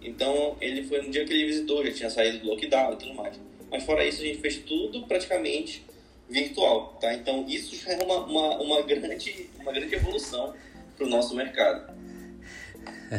Então, 0.01 0.57
ele 0.61 0.83
foi 0.83 1.01
no 1.03 1.11
dia 1.11 1.25
que 1.25 1.33
ele 1.33 1.47
visitou, 1.47 1.85
já 1.87 1.93
tinha 1.93 2.11
saído 2.11 2.39
do 2.39 2.49
lockdown 2.49 2.95
e 2.95 2.97
tudo 2.97 3.15
mais. 3.15 3.39
Mas 3.71 3.85
fora 3.85 4.05
isso, 4.05 4.21
a 4.21 4.25
gente 4.25 4.41
fez 4.41 4.59
tudo 4.59 5.07
praticamente 5.07 5.85
virtual, 6.29 6.99
tá? 7.01 7.15
Então, 7.15 7.47
isso 7.49 7.77
já 7.77 7.93
é 7.93 8.03
uma, 8.03 8.27
uma, 8.27 8.61
uma 8.61 8.83
grande, 8.83 9.49
uma 9.61 9.73
grande 9.73 9.95
evolução 9.95 10.55
para 10.97 11.07
o 11.07 11.09
nosso 11.09 11.37
mercado. 11.37 11.95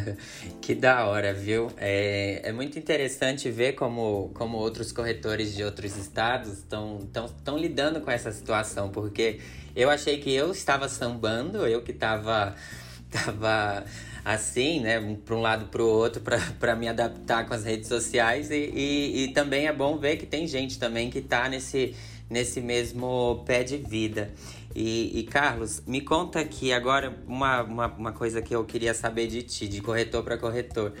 que 0.60 0.74
da 0.74 1.06
hora, 1.06 1.32
viu? 1.32 1.70
É, 1.76 2.40
é 2.44 2.52
muito 2.52 2.78
interessante 2.78 3.50
ver 3.50 3.72
como, 3.72 4.30
como 4.34 4.56
outros 4.56 4.92
corretores 4.92 5.54
de 5.54 5.62
outros 5.62 5.96
estados 5.96 6.58
estão 6.58 7.58
lidando 7.58 8.00
com 8.00 8.10
essa 8.10 8.32
situação, 8.32 8.90
porque 8.90 9.40
eu 9.74 9.90
achei 9.90 10.18
que 10.18 10.32
eu 10.32 10.52
estava 10.52 10.88
sambando, 10.88 11.66
eu 11.66 11.82
que 11.82 11.92
estava 11.92 12.54
tava 13.10 13.84
assim, 14.24 14.80
né, 14.80 14.98
para 15.24 15.34
um 15.34 15.40
lado 15.40 15.66
para 15.66 15.82
o 15.82 15.86
outro, 15.86 16.22
para 16.58 16.74
me 16.76 16.88
adaptar 16.88 17.46
com 17.46 17.54
as 17.54 17.64
redes 17.64 17.88
sociais, 17.88 18.50
e, 18.50 18.70
e, 18.74 19.24
e, 19.24 19.28
também 19.32 19.66
é 19.66 19.72
bom 19.72 19.98
ver 19.98 20.16
que 20.16 20.24
tem 20.24 20.46
gente 20.46 20.78
também 20.78 21.10
que 21.10 21.18
está 21.18 21.48
nesse, 21.48 21.94
nesse 22.30 22.60
mesmo 22.60 23.44
pé 23.46 23.62
de 23.62 23.76
vida. 23.76 24.30
E, 24.74 25.20
e, 25.20 25.22
Carlos, 25.22 25.82
me 25.86 26.00
conta 26.00 26.40
aqui 26.40 26.72
agora 26.72 27.16
uma, 27.28 27.62
uma, 27.62 27.86
uma 27.86 28.12
coisa 28.12 28.42
que 28.42 28.54
eu 28.54 28.64
queria 28.64 28.92
saber 28.92 29.28
de 29.28 29.42
ti, 29.42 29.68
de 29.68 29.80
corretor 29.80 30.24
para 30.24 30.36
corretor. 30.36 30.92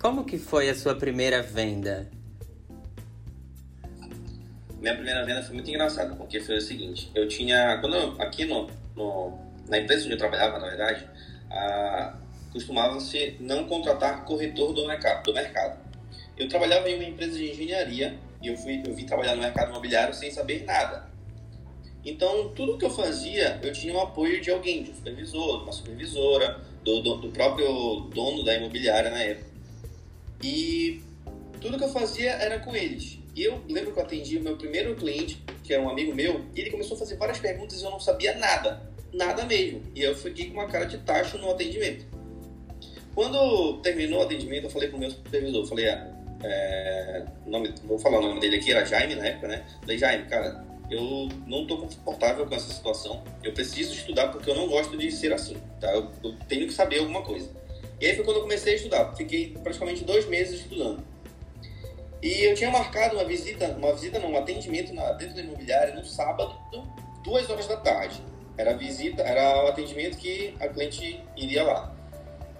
Como 0.00 0.24
que 0.24 0.36
foi 0.36 0.68
a 0.68 0.74
sua 0.74 0.96
primeira 0.96 1.40
venda? 1.40 2.10
Minha 4.80 4.94
primeira 4.94 5.24
venda 5.24 5.42
foi 5.42 5.54
muito 5.54 5.68
engraçada, 5.68 6.16
porque 6.16 6.40
foi 6.40 6.56
o 6.56 6.60
seguinte, 6.60 7.10
eu 7.14 7.28
tinha, 7.28 7.78
quando 7.80 7.96
eu, 7.96 8.20
aqui 8.20 8.46
no, 8.46 8.66
no, 8.96 9.38
na 9.68 9.78
empresa 9.78 10.04
onde 10.04 10.14
eu 10.14 10.18
trabalhava, 10.18 10.58
na 10.58 10.68
verdade, 10.68 11.06
costumava-se 12.50 13.36
não 13.40 13.66
contratar 13.66 14.24
corretor 14.24 14.72
do 14.72 14.86
mercado, 14.86 15.22
do 15.22 15.34
mercado. 15.34 15.78
Eu 16.36 16.48
trabalhava 16.48 16.88
em 16.88 16.94
uma 16.94 17.04
empresa 17.04 17.36
de 17.36 17.50
engenharia 17.50 18.18
e 18.42 18.48
eu, 18.48 18.56
fui, 18.56 18.82
eu 18.84 18.94
vim 18.94 19.04
trabalhar 19.04 19.34
no 19.36 19.42
mercado 19.42 19.70
imobiliário 19.70 20.14
sem 20.14 20.30
saber 20.30 20.64
nada. 20.64 21.09
Então, 22.04 22.48
tudo 22.54 22.78
que 22.78 22.84
eu 22.84 22.90
fazia, 22.90 23.60
eu 23.62 23.72
tinha 23.72 23.94
o 23.94 24.00
apoio 24.00 24.40
de 24.40 24.50
alguém, 24.50 24.82
de 24.82 24.90
um 24.90 24.94
supervisor, 24.94 25.58
de 25.58 25.62
uma 25.64 25.72
supervisora, 25.72 26.60
do, 26.82 27.02
do, 27.02 27.16
do 27.16 27.28
próprio 27.28 28.08
dono 28.14 28.42
da 28.42 28.54
imobiliária 28.54 29.10
na 29.10 29.22
época. 29.22 29.50
E 30.42 31.02
tudo 31.60 31.76
que 31.76 31.84
eu 31.84 31.90
fazia 31.90 32.30
era 32.32 32.58
com 32.60 32.74
eles. 32.74 33.18
E 33.36 33.44
eu 33.44 33.60
lembro 33.68 33.92
que 33.92 33.98
eu 33.98 34.02
atendi 34.02 34.38
o 34.38 34.42
meu 34.42 34.56
primeiro 34.56 34.94
cliente, 34.96 35.42
que 35.62 35.72
era 35.72 35.82
um 35.82 35.90
amigo 35.90 36.14
meu, 36.14 36.44
e 36.54 36.60
ele 36.60 36.70
começou 36.70 36.96
a 36.96 36.98
fazer 36.98 37.16
várias 37.16 37.38
perguntas 37.38 37.80
e 37.80 37.84
eu 37.84 37.90
não 37.90 38.00
sabia 38.00 38.34
nada. 38.36 38.90
Nada 39.12 39.44
mesmo. 39.44 39.82
E 39.94 40.02
eu 40.02 40.14
fiquei 40.14 40.46
com 40.46 40.54
uma 40.54 40.66
cara 40.66 40.86
de 40.86 40.98
tacho 40.98 41.36
no 41.38 41.50
atendimento. 41.50 42.06
Quando 43.14 43.78
terminou 43.82 44.20
o 44.20 44.22
atendimento, 44.22 44.64
eu 44.64 44.70
falei 44.70 44.88
pro 44.88 44.98
meu 44.98 45.10
supervisor, 45.10 45.66
falei, 45.66 45.88
ah, 45.88 46.10
é, 46.42 47.26
nome, 47.46 47.74
vou 47.84 47.98
falar 47.98 48.18
o 48.18 48.22
nome 48.22 48.40
dele 48.40 48.56
aqui, 48.56 48.70
era 48.70 48.84
Jaime 48.84 49.14
na 49.14 49.26
época, 49.26 49.48
né? 49.48 49.64
Falei, 49.80 49.98
Jaime, 49.98 50.24
cara, 50.26 50.64
eu 50.90 51.28
não 51.46 51.62
estou 51.62 51.78
confortável 51.78 52.46
com 52.46 52.54
essa 52.54 52.72
situação. 52.72 53.22
Eu 53.42 53.52
preciso 53.52 53.94
estudar 53.94 54.28
porque 54.28 54.50
eu 54.50 54.56
não 54.56 54.68
gosto 54.68 54.98
de 54.98 55.10
ser 55.12 55.32
assim, 55.32 55.56
tá? 55.80 55.90
Eu, 55.92 56.10
eu, 56.22 56.34
tenho 56.48 56.66
que 56.66 56.72
saber 56.72 56.98
alguma 56.98 57.22
coisa. 57.22 57.48
E 58.00 58.06
aí 58.06 58.16
foi 58.16 58.24
quando 58.24 58.38
eu 58.38 58.42
comecei 58.42 58.72
a 58.72 58.76
estudar. 58.76 59.14
Fiquei 59.14 59.56
praticamente 59.62 60.04
dois 60.04 60.26
meses 60.26 60.60
estudando. 60.60 61.02
E 62.22 62.44
eu 62.44 62.54
tinha 62.54 62.70
marcado 62.70 63.14
uma 63.14 63.24
visita, 63.24 63.68
uma 63.68 63.92
visita 63.92 64.18
não, 64.18 64.32
um 64.32 64.38
atendimento 64.38 64.92
na, 64.92 65.12
dentro 65.12 65.36
da 65.36 65.42
imobiliária 65.42 65.94
no 65.94 66.04
sábado, 66.04 66.54
duas 67.22 67.48
horas 67.48 67.66
da 67.66 67.76
tarde. 67.76 68.20
Era 68.58 68.72
a 68.72 68.74
visita, 68.74 69.22
era 69.22 69.64
o 69.64 69.68
atendimento 69.68 70.18
que 70.18 70.54
a 70.60 70.68
cliente 70.68 71.20
iria 71.36 71.62
lá. 71.62 71.94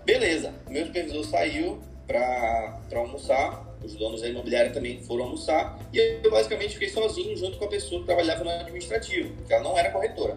Beleza, 0.05 0.55
meu 0.69 0.87
supervisor 0.87 1.25
saiu 1.25 1.81
para 2.07 2.81
almoçar 2.95 3.70
os 3.83 3.95
donos 3.95 4.21
da 4.21 4.29
imobiliária 4.29 4.73
também 4.73 5.01
foram 5.03 5.25
almoçar, 5.25 5.79
e 5.93 5.99
eu 5.99 6.31
basicamente 6.31 6.75
fiquei 6.75 6.89
sozinho 6.89 7.37
junto 7.37 7.59
com 7.59 7.65
a 7.65 7.69
pessoa 7.69 8.01
que 8.01 8.07
trabalhava 8.07 8.45
no 8.45 8.51
administrativo, 8.51 9.35
porque 9.37 9.53
ela 9.53 9.63
não 9.63 9.79
era 9.79 9.91
corretora. 9.91 10.37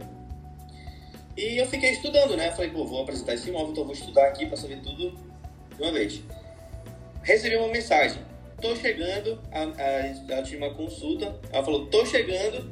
E 1.36 1.58
eu 1.58 1.66
fiquei 1.66 1.90
estudando, 1.92 2.38
né? 2.38 2.52
Falei, 2.52 2.70
pô, 2.70 2.86
vou 2.86 3.02
apresentar 3.02 3.34
esse 3.34 3.50
imóvel, 3.50 3.72
então 3.72 3.84
vou 3.84 3.94
estudar 3.94 4.28
aqui 4.28 4.46
para 4.46 4.56
saber 4.56 4.82
tudo 4.82 5.12
de 5.76 5.82
uma 5.82 5.92
vez. 5.92 6.22
Recebi 7.24 7.56
uma 7.56 7.70
mensagem, 7.70 8.22
tô 8.62 8.76
chegando, 8.76 9.42
ela 9.52 10.44
tinha 10.44 10.58
uma 10.58 10.74
consulta, 10.74 11.40
ela 11.52 11.64
falou, 11.64 11.88
tô 11.88 12.06
chegando, 12.06 12.70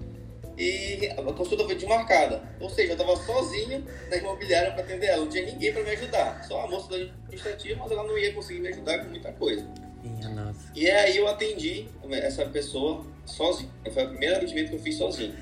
e 0.57 1.07
a 1.07 1.33
consulta 1.33 1.63
foi 1.63 1.73
desmarcada. 1.73 2.43
Ou 2.59 2.69
seja, 2.69 2.89
eu 2.89 2.93
estava 2.93 3.15
sozinho 3.15 3.83
na 4.09 4.17
imobiliária 4.17 4.71
para 4.73 4.83
atender 4.83 5.07
ela, 5.07 5.21
não 5.21 5.29
tinha 5.29 5.45
ninguém 5.45 5.73
para 5.73 5.83
me 5.83 5.89
ajudar, 5.89 6.43
só 6.43 6.61
a 6.61 6.67
moça 6.67 6.89
da 6.89 6.97
administrativa, 6.97 7.79
mas 7.81 7.91
ela 7.91 8.03
não 8.03 8.17
ia 8.17 8.33
conseguir 8.33 8.59
me 8.59 8.67
ajudar 8.67 8.99
com 8.99 9.09
muita 9.09 9.31
coisa. 9.33 9.67
Nossa. 10.03 10.71
E 10.75 10.89
aí 10.89 11.17
eu 11.17 11.27
atendi 11.27 11.87
essa 12.11 12.45
pessoa 12.45 13.05
sozinho. 13.25 13.69
Foi 13.93 14.03
o 14.03 14.09
primeiro 14.09 14.35
atendimento 14.35 14.69
que 14.69 14.75
eu 14.75 14.81
fiz 14.81 14.97
sozinho. 14.97 15.35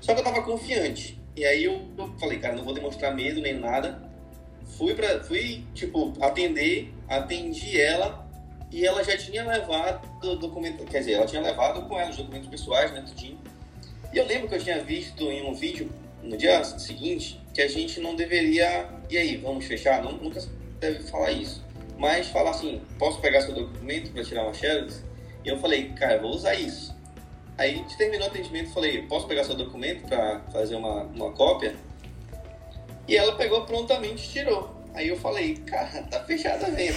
Só 0.00 0.14
que 0.14 0.20
eu 0.20 0.24
estava 0.24 0.42
confiante. 0.42 1.20
E 1.36 1.44
aí 1.44 1.64
eu 1.64 1.88
falei, 2.18 2.38
cara, 2.38 2.56
não 2.56 2.64
vou 2.64 2.74
demonstrar 2.74 3.14
medo 3.14 3.40
nem 3.40 3.54
nada. 3.54 4.02
Fui 4.76 4.94
para, 4.94 5.22
fui 5.24 5.64
tipo 5.74 6.12
atender, 6.20 6.92
atendi 7.08 7.80
ela 7.80 8.28
e 8.70 8.86
ela 8.86 9.02
já 9.02 9.16
tinha 9.16 9.44
levado 9.44 10.36
documento, 10.36 10.84
quer 10.84 11.00
dizer, 11.00 11.14
ela 11.14 11.26
tinha 11.26 11.42
levado 11.42 11.88
com 11.88 11.98
ela 11.98 12.10
os 12.10 12.16
documentos 12.16 12.48
pessoais, 12.48 12.92
né, 12.92 13.02
tudinho. 13.02 13.38
E 14.12 14.16
eu 14.16 14.26
lembro 14.26 14.48
que 14.48 14.54
eu 14.54 14.62
tinha 14.62 14.82
visto 14.82 15.24
em 15.24 15.44
um 15.44 15.54
vídeo 15.54 15.90
no 16.22 16.36
dia 16.36 16.62
seguinte 16.64 17.40
que 17.52 17.60
a 17.60 17.68
gente 17.68 18.00
não 18.00 18.14
deveria, 18.14 18.88
e 19.08 19.18
aí, 19.18 19.36
vamos 19.36 19.64
fechar? 19.64 20.02
Não, 20.02 20.12
nunca 20.12 20.40
deve 20.78 21.02
falar 21.04 21.32
isso. 21.32 21.64
Mas 22.00 22.28
falar 22.28 22.52
assim, 22.52 22.80
posso 22.98 23.20
pegar 23.20 23.42
seu 23.42 23.54
documento 23.54 24.10
para 24.10 24.24
tirar 24.24 24.44
uma 24.44 24.54
xerox? 24.54 25.04
E 25.44 25.48
eu 25.50 25.58
falei, 25.58 25.90
cara, 25.90 26.18
vou 26.18 26.30
usar 26.30 26.54
isso. 26.54 26.96
Aí 27.58 27.74
a 27.74 27.76
gente 27.76 27.94
terminou 27.98 28.26
o 28.26 28.30
atendimento, 28.30 28.72
falei, 28.72 29.02
posso 29.02 29.26
pegar 29.26 29.44
seu 29.44 29.54
documento 29.54 30.08
para 30.08 30.40
fazer 30.50 30.76
uma, 30.76 31.02
uma 31.02 31.30
cópia? 31.32 31.76
E 33.06 33.14
ela 33.14 33.36
pegou 33.36 33.66
prontamente 33.66 34.24
e 34.24 34.32
tirou. 34.32 34.74
Aí 34.94 35.08
eu 35.08 35.16
falei, 35.18 35.56
cara, 35.56 36.02
tá 36.04 36.24
fechada 36.24 36.68
a 36.68 36.70
venda. 36.70 36.96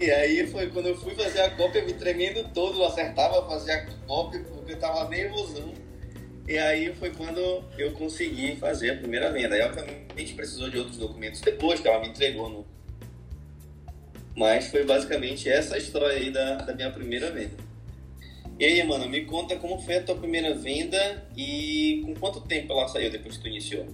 E 0.00 0.10
aí 0.10 0.46
foi 0.46 0.70
quando 0.70 0.86
eu 0.86 0.96
fui 0.96 1.14
fazer 1.14 1.42
a 1.42 1.50
cópia, 1.50 1.84
me 1.84 1.92
tremendo 1.92 2.42
todo, 2.54 2.78
eu 2.78 2.86
acertava 2.86 3.46
fazer 3.46 3.72
a 3.72 3.86
cópia 4.06 4.42
porque 4.48 4.72
eu 4.72 4.78
tava 4.78 5.10
nervosão. 5.10 5.74
E 6.48 6.56
aí 6.56 6.94
foi 6.94 7.10
quando 7.10 7.62
eu 7.76 7.92
consegui 7.92 8.56
fazer 8.56 8.92
a 8.92 8.96
primeira 8.96 9.30
venda. 9.30 9.54
Aí, 9.54 9.62
obviamente, 9.62 10.32
precisou 10.34 10.70
de 10.70 10.78
outros 10.78 10.96
documentos 10.96 11.42
depois 11.42 11.80
que 11.80 11.86
ela 11.86 12.00
me 12.00 12.08
entregou. 12.08 12.48
No... 12.48 12.73
Mas 14.36 14.68
foi 14.68 14.84
basicamente 14.84 15.48
essa 15.48 15.78
história 15.78 16.08
aí 16.08 16.30
da, 16.30 16.56
da 16.56 16.74
minha 16.74 16.90
primeira 16.90 17.30
venda. 17.30 17.56
E 18.58 18.64
aí, 18.64 18.82
mano, 18.84 19.08
me 19.08 19.24
conta 19.24 19.56
como 19.56 19.80
foi 19.80 19.96
a 19.96 20.02
tua 20.02 20.14
primeira 20.14 20.54
venda 20.54 21.26
e 21.36 22.02
com 22.04 22.14
quanto 22.14 22.40
tempo 22.40 22.72
ela 22.72 22.86
saiu 22.86 23.10
depois 23.10 23.36
que 23.36 23.42
tu 23.42 23.48
iniciou? 23.48 23.86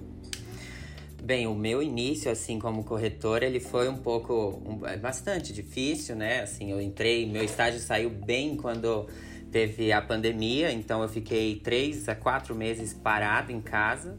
Bem, 1.23 1.47
o 1.47 1.54
meu 1.54 1.82
início, 1.82 2.30
assim, 2.30 2.59
como 2.59 2.85
corretor, 2.85 3.42
ele 3.42 3.61
foi 3.61 3.88
um 3.88 3.97
pouco, 3.97 4.62
um, 4.66 4.87
é 4.87 4.97
bastante 4.97 5.52
difícil, 5.52 6.16
né? 6.16 6.40
Assim, 6.40 6.70
eu 6.70 6.80
entrei, 6.80 7.26
meu 7.26 7.44
estágio 7.44 7.80
saiu 7.80 8.11
bem 8.11 8.56
quando 8.56 9.06
teve 9.50 9.92
a 9.92 10.00
pandemia, 10.00 10.73
então 10.73 11.02
eu 11.02 11.09
fiquei 11.09 11.56
três 11.56 12.09
a 12.09 12.14
quatro 12.14 12.54
meses 12.54 12.92
parado 12.92 13.52
em 13.52 13.61
casa. 13.61 14.18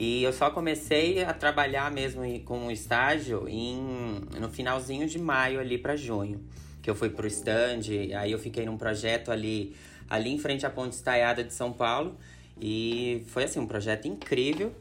E 0.00 0.22
eu 0.22 0.32
só 0.32 0.48
comecei 0.50 1.22
a 1.22 1.34
trabalhar 1.34 1.90
mesmo 1.90 2.22
com 2.40 2.68
o 2.68 2.70
estágio 2.70 3.46
em, 3.46 3.78
no 4.40 4.48
finalzinho 4.48 5.06
de 5.06 5.18
maio 5.18 5.60
ali 5.60 5.76
para 5.76 5.94
junho 5.94 6.40
que 6.82 6.88
eu 6.88 6.94
fui 6.94 7.10
pro 7.10 7.26
stand, 7.26 7.82
aí 8.18 8.32
eu 8.32 8.38
fiquei 8.38 8.64
num 8.64 8.76
projeto 8.76 9.30
ali, 9.30 9.76
ali 10.08 10.30
em 10.30 10.38
frente 10.38 10.64
à 10.64 10.70
Ponte 10.70 10.94
Estaiada 10.94 11.44
de 11.44 11.52
São 11.52 11.72
Paulo, 11.72 12.16
e 12.60 13.22
foi 13.28 13.44
assim, 13.44 13.60
um 13.60 13.66
projeto 13.66 14.08
incrível. 14.08 14.72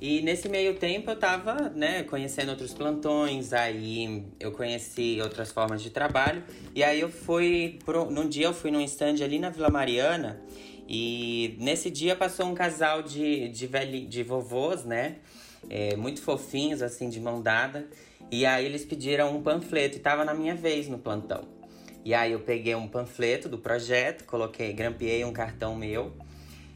E 0.00 0.22
nesse 0.22 0.48
meio 0.48 0.74
tempo 0.76 1.10
eu 1.10 1.16
tava, 1.16 1.68
né, 1.70 2.02
conhecendo 2.04 2.50
outros 2.50 2.72
plantões, 2.72 3.52
aí 3.52 4.24
eu 4.40 4.50
conheci 4.50 5.18
outras 5.20 5.52
formas 5.52 5.82
de 5.82 5.90
trabalho. 5.90 6.42
E 6.74 6.82
aí 6.82 7.00
eu 7.00 7.10
fui, 7.10 7.78
pro, 7.84 8.10
num 8.10 8.26
dia 8.26 8.46
eu 8.46 8.54
fui 8.54 8.70
num 8.70 8.80
stand 8.80 9.22
ali 9.22 9.38
na 9.38 9.50
Vila 9.50 9.68
Mariana, 9.68 10.40
e 10.92 11.56
nesse 11.60 11.88
dia 11.88 12.16
passou 12.16 12.46
um 12.46 12.54
casal 12.54 13.00
de, 13.00 13.48
de, 13.48 13.64
velhi, 13.68 14.04
de 14.04 14.24
vovôs, 14.24 14.84
né, 14.84 15.18
é, 15.68 15.94
muito 15.94 16.20
fofinhos, 16.20 16.82
assim, 16.82 17.08
de 17.08 17.20
mão 17.20 17.40
dada. 17.40 17.86
E 18.28 18.44
aí 18.44 18.66
eles 18.66 18.84
pediram 18.84 19.36
um 19.36 19.40
panfleto 19.40 19.98
e 19.98 20.00
tava 20.00 20.24
na 20.24 20.34
minha 20.34 20.56
vez 20.56 20.88
no 20.88 20.98
plantão. 20.98 21.44
E 22.04 22.12
aí 22.12 22.32
eu 22.32 22.40
peguei 22.40 22.74
um 22.74 22.88
panfleto 22.88 23.48
do 23.48 23.56
projeto, 23.56 24.24
coloquei, 24.24 24.72
grampeei 24.72 25.24
um 25.24 25.32
cartão 25.32 25.76
meu. 25.76 26.12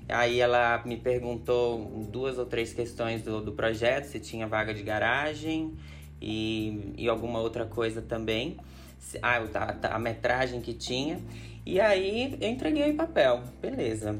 Aí 0.09 0.39
ela 0.39 0.81
me 0.87 0.97
perguntou 0.97 2.07
duas 2.09 2.39
ou 2.39 2.47
três 2.47 2.73
questões 2.73 3.21
do, 3.21 3.41
do 3.41 3.51
projeto, 3.51 4.05
se 4.05 4.21
tinha 4.21 4.47
vaga 4.47 4.73
de 4.73 4.85
garagem 4.85 5.75
e, 6.23 6.93
e 6.97 7.09
alguma 7.09 7.41
outra 7.41 7.67
coisa 7.67 8.01
também. 8.01 8.59
Ah, 9.21 9.41
a, 9.83 9.97
a 9.97 9.99
metragem 9.99 10.61
que 10.61 10.73
tinha. 10.73 11.21
E 11.67 11.81
aí 11.81 12.37
eu 12.41 12.49
entreguei 12.49 12.91
o 12.91 12.95
papel, 12.95 13.43
beleza. 13.61 14.19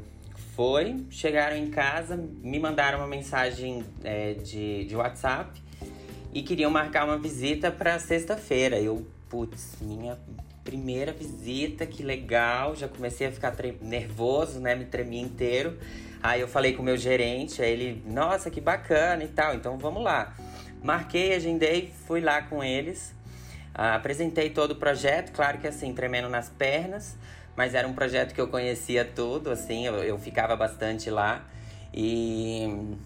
Foi, 0.57 1.05
chegaram 1.11 1.57
em 1.57 1.69
casa, 1.69 2.17
me 2.17 2.59
mandaram 2.59 2.99
uma 2.99 3.07
mensagem 3.07 3.85
é, 4.03 4.35
de, 4.35 4.85
de 4.85 4.97
WhatsApp 4.97 5.61
e 6.33 6.43
queriam 6.43 6.71
marcar 6.71 7.05
uma 7.05 7.19
visita 7.19 7.71
para 7.71 7.99
sexta-feira. 7.99 8.81
Eu, 8.81 9.07
putz, 9.29 9.77
minha 9.81 10.19
primeira 10.65 11.13
visita, 11.13 11.85
que 11.85 12.03
legal. 12.03 12.75
Já 12.75 12.89
comecei 12.89 13.27
a 13.27 13.33
ficar 13.33 13.55
nervoso, 13.83 14.59
né? 14.59 14.75
Me 14.75 14.87
tremia 14.87 15.21
inteiro. 15.21 15.77
Aí 16.23 16.41
eu 16.41 16.49
falei 16.49 16.73
com 16.73 16.81
o 16.81 16.85
meu 16.85 16.97
gerente, 16.97 17.61
aí 17.61 17.71
ele, 17.71 18.03
nossa, 18.07 18.51
que 18.51 18.59
bacana 18.59 19.23
e 19.23 19.29
tal, 19.29 19.55
então 19.55 19.77
vamos 19.77 20.03
lá. 20.03 20.35
Marquei, 20.83 21.35
agendei, 21.35 21.93
fui 22.07 22.23
lá 22.23 22.41
com 22.41 22.65
eles. 22.65 23.15
Uh, 23.75 23.97
apresentei 23.97 24.51
todo 24.51 24.73
o 24.73 24.77
projeto, 24.77 25.33
claro 25.33 25.59
que 25.59 25.67
assim, 25.67 25.93
tremendo 25.93 26.29
nas 26.29 26.49
pernas, 26.49 27.17
mas 27.57 27.75
era 27.75 27.87
um 27.89 27.93
projeto 27.93 28.33
que 28.33 28.41
eu 28.41 28.49
conhecia 28.49 29.05
tudo, 29.05 29.51
assim, 29.51 29.87
eu, 29.87 29.95
eu 29.97 30.19
ficava 30.19 30.55
bastante 30.55 31.11
lá. 31.11 31.45
E 31.93 32.97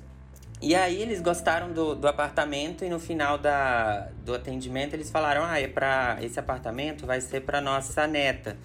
e 0.60 0.74
aí 0.74 1.00
eles 1.00 1.20
gostaram 1.20 1.72
do, 1.72 1.94
do 1.94 2.08
apartamento 2.08 2.84
e 2.84 2.88
no 2.88 2.98
final 2.98 3.38
da, 3.38 4.08
do 4.24 4.34
atendimento 4.34 4.92
eles 4.92 5.08
falaram: 5.08 5.44
ah, 5.44 5.60
é 5.60 5.68
pra, 5.68 6.18
esse 6.20 6.38
apartamento 6.38 7.06
vai 7.06 7.20
ser 7.20 7.42
para 7.42 7.60
nossa 7.60 8.06
neta, 8.08 8.56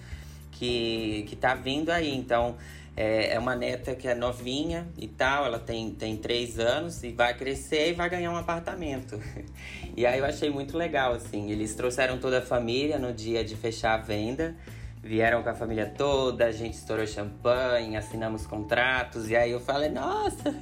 que, 0.50 1.24
que 1.28 1.36
tá 1.36 1.54
vindo 1.54 1.90
aí. 1.90 2.12
Então 2.12 2.56
é, 2.96 3.34
é 3.34 3.38
uma 3.38 3.54
neta 3.54 3.94
que 3.94 4.06
é 4.06 4.14
novinha 4.14 4.86
e 4.96 5.08
tal, 5.08 5.46
ela 5.46 5.58
tem, 5.58 5.90
tem 5.90 6.16
três 6.16 6.58
anos 6.58 7.02
e 7.02 7.10
vai 7.10 7.34
crescer 7.34 7.90
e 7.90 7.92
vai 7.92 8.08
ganhar 8.08 8.30
um 8.30 8.36
apartamento. 8.36 9.20
e 9.96 10.06
aí 10.06 10.18
eu 10.18 10.24
achei 10.24 10.50
muito 10.50 10.76
legal, 10.76 11.12
assim. 11.12 11.50
Eles 11.50 11.74
trouxeram 11.74 12.18
toda 12.18 12.38
a 12.38 12.42
família 12.42 12.98
no 12.98 13.12
dia 13.12 13.44
de 13.44 13.56
fechar 13.56 13.94
a 13.94 13.98
venda. 13.98 14.54
Vieram 15.02 15.42
com 15.42 15.50
a 15.50 15.54
família 15.54 15.86
toda, 15.86 16.46
a 16.46 16.52
gente 16.52 16.74
estourou 16.74 17.06
champanhe, 17.06 17.94
assinamos 17.94 18.46
contratos, 18.46 19.28
e 19.28 19.36
aí 19.36 19.50
eu 19.50 19.60
falei, 19.60 19.90
nossa, 19.90 20.54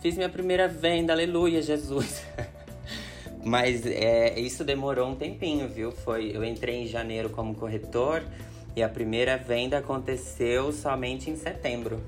Fiz 0.00 0.16
minha 0.16 0.30
primeira 0.30 0.66
venda, 0.66 1.12
aleluia, 1.12 1.60
Jesus. 1.60 2.24
Mas 3.44 3.84
é, 3.84 4.40
isso 4.40 4.64
demorou 4.64 5.10
um 5.10 5.14
tempinho, 5.14 5.68
viu? 5.68 5.92
Foi, 5.92 6.34
eu 6.34 6.42
entrei 6.42 6.76
em 6.76 6.86
janeiro 6.86 7.28
como 7.28 7.54
corretor 7.54 8.22
e 8.76 8.82
a 8.82 8.88
primeira 8.88 9.36
venda 9.36 9.78
aconteceu 9.78 10.72
somente 10.72 11.30
em 11.30 11.36
setembro. 11.36 12.04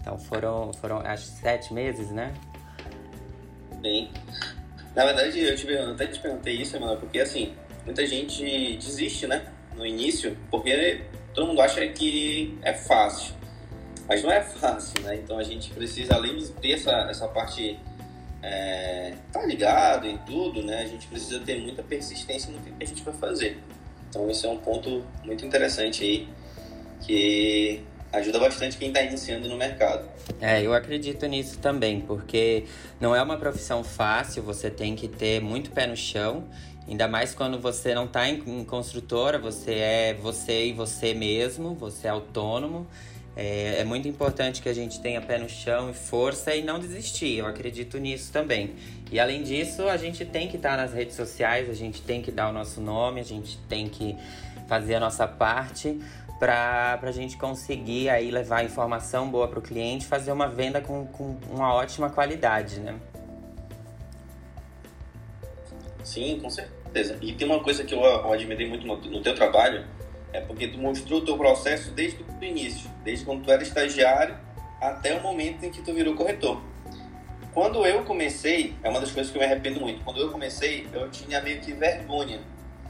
Então 0.00 0.18
foram, 0.18 0.72
foram 0.74 0.98
acho 0.98 1.26
sete 1.26 1.72
meses, 1.72 2.10
né? 2.10 2.34
Sim. 3.82 4.10
Na 4.94 5.04
verdade, 5.06 5.40
eu, 5.40 5.56
te, 5.56 5.66
eu 5.66 5.92
até 5.92 6.06
te 6.06 6.20
perguntei 6.20 6.54
isso, 6.54 6.76
Emanuel, 6.76 6.98
porque 6.98 7.20
assim, 7.20 7.54
muita 7.84 8.06
gente 8.06 8.42
desiste, 8.76 9.26
né? 9.26 9.46
No 9.74 9.84
início, 9.84 10.36
porque 10.50 11.02
todo 11.32 11.46
mundo 11.48 11.60
acha 11.60 11.86
que 11.88 12.56
é 12.62 12.72
fácil. 12.72 13.34
Mas 14.08 14.22
não 14.22 14.30
é 14.30 14.42
fácil, 14.42 15.00
né? 15.02 15.16
Então 15.16 15.38
a 15.38 15.42
gente 15.42 15.70
precisa, 15.70 16.14
além 16.14 16.36
de 16.36 16.48
ter 16.52 16.72
essa, 16.72 16.92
essa 17.10 17.26
parte 17.28 17.78
é, 18.42 19.14
tá 19.32 19.44
ligado 19.46 20.06
em 20.06 20.18
tudo, 20.18 20.62
né? 20.62 20.82
A 20.82 20.86
gente 20.86 21.06
precisa 21.06 21.40
ter 21.40 21.58
muita 21.60 21.82
persistência 21.82 22.52
no 22.52 22.60
que 22.60 22.72
a 22.78 22.86
gente 22.86 23.02
vai 23.02 23.14
fazer. 23.14 23.58
Então 24.14 24.30
esse 24.30 24.46
é 24.46 24.48
um 24.48 24.58
ponto 24.58 25.02
muito 25.24 25.44
interessante 25.44 26.04
aí 26.04 26.28
que 27.04 27.82
ajuda 28.12 28.38
bastante 28.38 28.76
quem 28.76 28.88
está 28.88 29.02
iniciando 29.02 29.48
no 29.48 29.56
mercado. 29.56 30.08
É, 30.40 30.62
eu 30.62 30.72
acredito 30.72 31.26
nisso 31.26 31.58
também, 31.58 32.00
porque 32.00 32.64
não 33.00 33.12
é 33.12 33.20
uma 33.20 33.36
profissão 33.36 33.82
fácil, 33.82 34.40
você 34.44 34.70
tem 34.70 34.94
que 34.94 35.08
ter 35.08 35.40
muito 35.40 35.72
pé 35.72 35.88
no 35.88 35.96
chão, 35.96 36.44
ainda 36.86 37.08
mais 37.08 37.34
quando 37.34 37.58
você 37.58 37.92
não 37.92 38.04
está 38.04 38.28
em, 38.28 38.40
em 38.46 38.64
construtora, 38.64 39.36
você 39.36 39.72
é 39.74 40.14
você 40.14 40.66
e 40.66 40.72
você 40.72 41.12
mesmo, 41.12 41.74
você 41.74 42.06
é 42.06 42.10
autônomo. 42.10 42.86
É, 43.36 43.80
é, 43.80 43.84
muito 43.84 44.06
importante 44.06 44.62
que 44.62 44.68
a 44.68 44.72
gente 44.72 45.00
tenha 45.00 45.20
pé 45.20 45.38
no 45.38 45.48
chão 45.48 45.90
e 45.90 45.92
força 45.92 46.54
e 46.54 46.62
não 46.62 46.78
desistir. 46.78 47.38
Eu 47.38 47.46
acredito 47.46 47.98
nisso 47.98 48.32
também. 48.32 48.74
E 49.10 49.18
além 49.18 49.42
disso, 49.42 49.88
a 49.88 49.96
gente 49.96 50.24
tem 50.24 50.48
que 50.48 50.56
estar 50.56 50.76
nas 50.76 50.92
redes 50.92 51.16
sociais, 51.16 51.68
a 51.68 51.74
gente 51.74 52.00
tem 52.00 52.22
que 52.22 52.30
dar 52.30 52.48
o 52.48 52.52
nosso 52.52 52.80
nome, 52.80 53.20
a 53.20 53.24
gente 53.24 53.58
tem 53.68 53.88
que 53.88 54.16
fazer 54.68 54.94
a 54.94 55.00
nossa 55.00 55.26
parte 55.26 56.00
para 56.38 56.98
a 57.02 57.12
gente 57.12 57.36
conseguir 57.36 58.08
aí 58.08 58.30
levar 58.30 58.64
informação 58.64 59.28
boa 59.30 59.48
para 59.48 59.58
o 59.58 59.62
cliente, 59.62 60.06
fazer 60.06 60.30
uma 60.30 60.48
venda 60.48 60.80
com, 60.80 61.06
com 61.06 61.36
uma 61.50 61.72
ótima 61.72 62.10
qualidade, 62.10 62.80
né? 62.80 62.94
Sim, 66.02 66.38
com 66.40 66.50
certeza. 66.50 67.16
E 67.20 67.32
tem 67.32 67.48
uma 67.48 67.60
coisa 67.60 67.82
que 67.82 67.94
eu, 67.94 68.00
eu 68.00 68.32
admirei 68.32 68.68
muito 68.68 68.86
no, 68.86 68.96
no 68.96 69.22
teu 69.22 69.34
trabalho, 69.34 69.84
é 70.34 70.40
porque 70.40 70.66
tu 70.66 70.78
mostrou 70.78 71.20
o 71.20 71.24
teu 71.24 71.38
processo 71.38 71.92
desde 71.92 72.22
o 72.22 72.44
início, 72.44 72.90
desde 73.04 73.24
quando 73.24 73.44
tu 73.44 73.52
era 73.52 73.62
estagiário 73.62 74.36
até 74.80 75.14
o 75.14 75.22
momento 75.22 75.64
em 75.64 75.70
que 75.70 75.80
tu 75.80 75.94
virou 75.94 76.14
corretor. 76.16 76.60
Quando 77.52 77.86
eu 77.86 78.02
comecei, 78.02 78.74
é 78.82 78.90
uma 78.90 79.00
das 79.00 79.12
coisas 79.12 79.30
que 79.30 79.38
eu 79.38 79.40
me 79.40 79.46
arrependo 79.46 79.80
muito. 79.80 80.02
Quando 80.02 80.20
eu 80.20 80.32
comecei, 80.32 80.88
eu 80.92 81.08
tinha 81.08 81.40
meio 81.40 81.60
que 81.60 81.72
vergonha, 81.72 82.40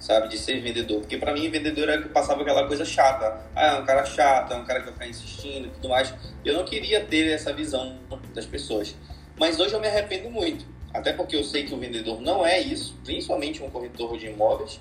sabe, 0.01 0.29
de 0.29 0.39
ser 0.39 0.63
vendedor. 0.63 1.01
Porque 1.01 1.19
para 1.19 1.35
mim, 1.35 1.51
vendedor 1.51 1.87
era 1.87 2.01
que 2.01 2.09
passava 2.09 2.41
aquela 2.41 2.67
coisa 2.67 2.83
chata. 2.83 3.47
Ah, 3.55 3.77
é 3.77 3.81
um 3.81 3.85
cara 3.85 4.07
chato, 4.07 4.55
é 4.55 4.57
um 4.57 4.65
cara 4.65 4.81
que 4.81 4.87
vai 4.87 4.95
ficar 4.95 5.07
insistindo 5.07 5.71
tudo 5.75 5.91
mais. 5.91 6.15
Eu 6.43 6.55
não 6.55 6.65
queria 6.65 7.05
ter 7.05 7.31
essa 7.31 7.53
visão 7.53 7.99
das 8.35 8.47
pessoas. 8.47 8.97
Mas 9.39 9.61
hoje 9.61 9.75
eu 9.75 9.81
me 9.81 9.87
arrependo 9.87 10.31
muito. 10.31 10.65
Até 10.95 11.13
porque 11.13 11.37
eu 11.37 11.45
sei 11.45 11.65
que 11.65 11.75
o 11.75 11.77
vendedor 11.77 12.23
não 12.23 12.47
é 12.47 12.59
isso, 12.59 12.99
principalmente 13.05 13.63
um 13.63 13.69
corretor 13.69 14.17
de 14.17 14.29
imóveis. 14.29 14.81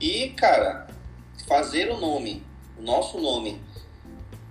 E, 0.00 0.30
cara, 0.30 0.88
fazer 1.46 1.90
o 1.90 1.98
nome, 1.98 2.42
o 2.78 2.82
nosso 2.82 3.18
nome, 3.18 3.60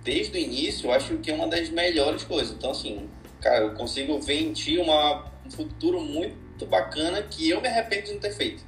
desde 0.02 0.36
o 0.36 0.40
início, 0.40 0.88
eu 0.88 0.92
acho 0.92 1.16
que 1.18 1.30
é 1.30 1.34
uma 1.34 1.48
das 1.48 1.68
melhores 1.68 2.24
coisas. 2.24 2.54
Então, 2.56 2.70
assim, 2.70 3.08
cara, 3.40 3.64
eu 3.64 3.74
consigo 3.74 4.20
ver 4.20 4.40
em 4.40 4.52
ti 4.52 4.78
uma, 4.78 5.30
um 5.44 5.50
futuro 5.50 6.00
muito 6.00 6.66
bacana 6.66 7.22
que 7.22 7.48
eu 7.48 7.60
me 7.60 7.68
arrependo 7.68 8.06
de 8.06 8.12
não 8.14 8.20
ter 8.20 8.32
feito. 8.32 8.62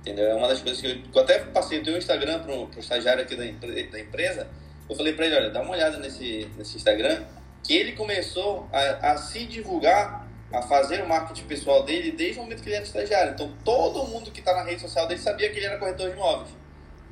Entendeu? 0.00 0.26
É 0.26 0.34
uma 0.34 0.48
das 0.48 0.60
coisas 0.60 0.80
que 0.80 0.86
eu, 0.86 0.98
eu 1.14 1.22
até 1.22 1.38
passei 1.40 1.80
o 1.80 1.82
teu 1.82 1.96
Instagram 1.96 2.40
para 2.40 2.54
o 2.54 2.70
estagiário 2.78 3.22
aqui 3.22 3.34
da, 3.34 3.44
da 3.44 4.00
empresa. 4.00 4.48
Eu 4.88 4.96
falei 4.96 5.12
para 5.12 5.26
ele, 5.26 5.36
olha, 5.36 5.50
dá 5.50 5.60
uma 5.60 5.72
olhada 5.72 5.98
nesse, 5.98 6.48
nesse 6.56 6.76
Instagram, 6.76 7.22
que 7.62 7.74
ele 7.74 7.92
começou 7.92 8.68
a, 8.72 9.12
a 9.12 9.16
se 9.18 9.44
divulgar, 9.44 10.26
a 10.50 10.62
fazer 10.62 11.02
o 11.02 11.08
marketing 11.08 11.44
pessoal 11.44 11.82
dele 11.84 12.10
desde 12.12 12.38
o 12.38 12.42
momento 12.42 12.62
que 12.62 12.68
ele 12.68 12.76
era 12.76 12.84
estagiário. 12.84 13.32
Então, 13.32 13.52
todo 13.64 14.06
mundo 14.06 14.30
que 14.30 14.40
está 14.40 14.54
na 14.54 14.62
rede 14.62 14.80
social 14.80 15.06
dele 15.06 15.20
sabia 15.20 15.50
que 15.50 15.58
ele 15.58 15.66
era 15.66 15.76
corretor 15.76 16.08
de 16.08 16.16
imóveis. 16.16 16.50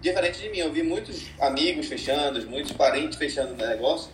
Diferente 0.07 0.41
de 0.41 0.49
mim, 0.51 0.59
eu 0.59 0.73
vi 0.73 0.85
muitos 0.85 1.27
amigos 1.41 1.89
fechando, 1.89 2.49
muitos 2.49 2.71
parentes 2.71 3.19
fechando 3.19 3.57
negócio, 3.57 4.09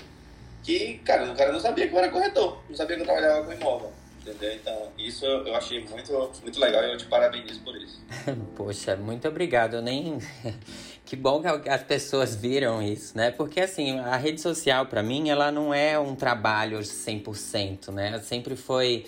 que, 0.63 0.99
cara, 1.05 1.31
o 1.31 1.37
cara 1.37 1.53
não 1.53 1.61
sabia 1.61 1.87
que 1.87 1.93
eu 1.95 1.99
era 1.99 2.09
corretor, 2.09 2.63
não 2.67 2.75
sabia 2.75 2.97
que 2.97 3.03
eu 3.03 3.07
trabalhava 3.07 3.45
com 3.45 3.53
imóvel. 3.53 3.93
Entendeu? 4.23 4.55
Então, 4.55 4.89
isso 4.97 5.27
eu 5.27 5.55
achei 5.55 5.85
muito, 5.85 6.11
muito 6.41 6.59
legal 6.59 6.83
e 6.85 6.93
eu 6.93 6.97
te 6.97 7.05
parabenizo 7.05 7.61
por 7.61 7.77
isso. 7.77 8.01
Poxa, 8.57 8.97
muito 8.97 9.29
obrigado. 9.29 9.75
Eu 9.75 9.83
nem. 9.83 10.19
que 11.05 11.15
bom 11.15 11.43
que 11.43 11.69
as 11.69 11.83
pessoas 11.83 12.35
viram 12.35 12.81
isso, 12.81 13.15
né? 13.15 13.31
Porque, 13.31 13.61
assim, 13.61 13.99
a 13.99 14.17
rede 14.17 14.41
social, 14.41 14.87
para 14.87 15.03
mim, 15.03 15.29
ela 15.29 15.53
não 15.53 15.75
é 15.75 15.99
um 15.99 16.15
trabalho 16.15 16.79
100%, 16.79 17.93
né? 17.93 18.19
Sempre 18.21 18.57
foi. 18.57 19.05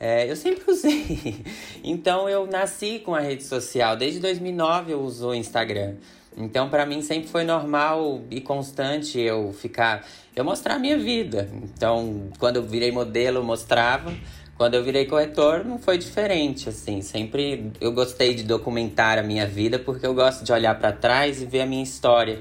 É, 0.00 0.28
eu 0.28 0.34
sempre 0.34 0.64
usei. 0.68 1.44
Então, 1.84 2.28
eu 2.28 2.44
nasci 2.44 2.98
com 2.98 3.14
a 3.14 3.20
rede 3.20 3.44
social. 3.44 3.96
Desde 3.96 4.18
2009 4.18 4.92
eu 4.92 5.00
uso 5.00 5.28
o 5.28 5.34
Instagram. 5.34 5.94
Então, 6.36 6.68
para 6.68 6.84
mim, 6.84 7.00
sempre 7.00 7.28
foi 7.28 7.44
normal 7.44 8.22
e 8.30 8.40
constante 8.40 9.20
eu 9.20 9.52
ficar. 9.52 10.04
Eu 10.34 10.44
mostrar 10.44 10.74
a 10.74 10.78
minha 10.78 10.98
vida. 10.98 11.48
Então, 11.62 12.28
quando 12.38 12.56
eu 12.56 12.62
virei 12.62 12.90
modelo, 12.90 13.38
eu 13.38 13.44
mostrava. 13.44 14.12
Quando 14.56 14.74
eu 14.74 14.84
virei 14.84 15.04
corretor, 15.04 15.64
não 15.64 15.78
foi 15.78 15.98
diferente, 15.98 16.68
assim. 16.68 17.02
Sempre 17.02 17.72
eu 17.80 17.92
gostei 17.92 18.34
de 18.34 18.44
documentar 18.44 19.18
a 19.18 19.22
minha 19.22 19.46
vida 19.46 19.78
porque 19.78 20.06
eu 20.06 20.14
gosto 20.14 20.44
de 20.44 20.52
olhar 20.52 20.78
para 20.78 20.92
trás 20.92 21.42
e 21.42 21.46
ver 21.46 21.62
a 21.62 21.66
minha 21.66 21.82
história. 21.82 22.40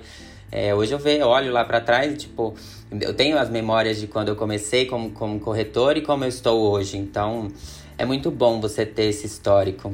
É, 0.52 0.74
hoje 0.76 0.92
eu 0.92 1.00
vejo, 1.00 1.26
olho 1.26 1.52
lá 1.52 1.66
para 1.66 1.82
trás 1.82 2.16
tipo, 2.16 2.54
eu 3.02 3.16
tenho 3.16 3.40
as 3.40 3.50
memórias 3.50 4.00
de 4.00 4.06
quando 4.06 4.28
eu 4.30 4.36
comecei 4.36 4.86
como, 4.86 5.10
como 5.10 5.40
corretor 5.40 5.98
e 5.98 6.02
como 6.02 6.24
eu 6.24 6.30
estou 6.30 6.72
hoje. 6.72 6.98
Então, 6.98 7.52
é 7.98 8.06
muito 8.06 8.30
bom 8.30 8.62
você 8.62 8.86
ter 8.86 9.06
esse 9.06 9.26
histórico. 9.26 9.92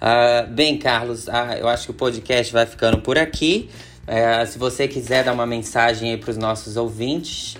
Uh, 0.00 0.46
bem, 0.52 0.78
Carlos, 0.78 1.26
uh, 1.26 1.54
eu 1.58 1.68
acho 1.68 1.86
que 1.86 1.90
o 1.90 1.94
podcast 1.94 2.52
vai 2.52 2.66
ficando 2.66 2.98
por 2.98 3.18
aqui. 3.18 3.68
Uh, 4.06 4.46
se 4.46 4.58
você 4.58 4.86
quiser 4.86 5.24
dar 5.24 5.32
uma 5.32 5.46
mensagem 5.46 6.12
aí 6.12 6.16
para 6.16 6.30
os 6.30 6.36
nossos 6.36 6.76
ouvintes, 6.76 7.56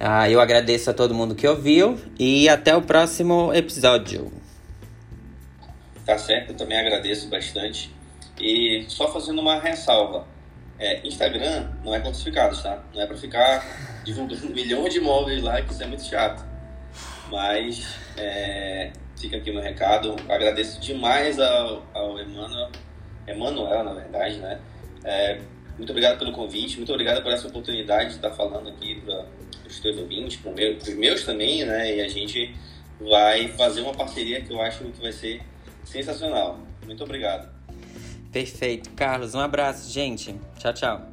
ah, 0.00 0.28
eu 0.28 0.40
agradeço 0.40 0.90
a 0.90 0.94
todo 0.94 1.14
mundo 1.14 1.34
que 1.34 1.46
ouviu 1.46 1.96
e 2.18 2.48
até 2.48 2.74
o 2.74 2.82
próximo 2.82 3.54
episódio. 3.54 4.32
Tá 6.04 6.18
certo, 6.18 6.50
eu 6.50 6.56
também 6.56 6.76
agradeço 6.76 7.28
bastante. 7.28 7.94
E 8.40 8.84
só 8.88 9.12
fazendo 9.12 9.40
uma 9.40 9.60
ressalva: 9.60 10.26
é, 10.78 11.06
Instagram 11.06 11.68
não 11.84 11.94
é 11.94 12.00
classificado, 12.00 12.60
tá? 12.60 12.82
Não 12.92 13.00
é 13.00 13.06
para 13.06 13.16
ficar 13.16 13.64
divulgando 14.04 14.48
milhões 14.50 14.92
de 14.92 14.98
imóveis 14.98 15.40
lá, 15.40 15.62
que 15.62 15.72
isso 15.72 15.82
é 15.82 15.86
muito 15.86 16.04
chato. 16.04 16.44
Mas 17.30 17.94
é, 18.16 18.90
fica 19.22 19.36
aqui 19.36 19.52
meu 19.52 19.62
recado. 19.62 20.16
Agradeço 20.28 20.80
demais 20.80 21.38
ao, 21.38 21.86
ao 21.94 22.18
Emanuel, 22.18 22.70
Emanuel, 23.26 23.84
na 23.84 23.94
verdade, 23.94 24.38
né? 24.38 24.60
É, 25.04 25.38
muito 25.78 25.90
obrigado 25.90 26.18
pelo 26.18 26.32
convite, 26.32 26.76
muito 26.76 26.92
obrigado 26.92 27.22
por 27.22 27.32
essa 27.32 27.46
oportunidade 27.46 28.10
de 28.10 28.16
estar 28.16 28.32
falando 28.32 28.68
aqui 28.68 29.00
para 29.00 29.26
os 29.66 29.80
teus 29.80 29.96
ouvintes, 29.96 30.36
para 30.36 30.52
os 30.52 30.94
meus 30.96 31.24
também, 31.24 31.64
né? 31.64 31.96
E 31.96 32.00
a 32.00 32.08
gente 32.08 32.54
vai 33.00 33.48
fazer 33.48 33.80
uma 33.80 33.94
parceria 33.94 34.40
que 34.42 34.52
eu 34.52 34.60
acho 34.60 34.84
que 34.84 35.00
vai 35.00 35.12
ser 35.12 35.40
sensacional. 35.84 36.58
Muito 36.84 37.02
obrigado. 37.04 37.50
Perfeito. 38.32 38.90
Carlos, 38.90 39.34
um 39.34 39.40
abraço, 39.40 39.90
gente. 39.90 40.34
Tchau, 40.58 40.72
tchau. 40.72 41.11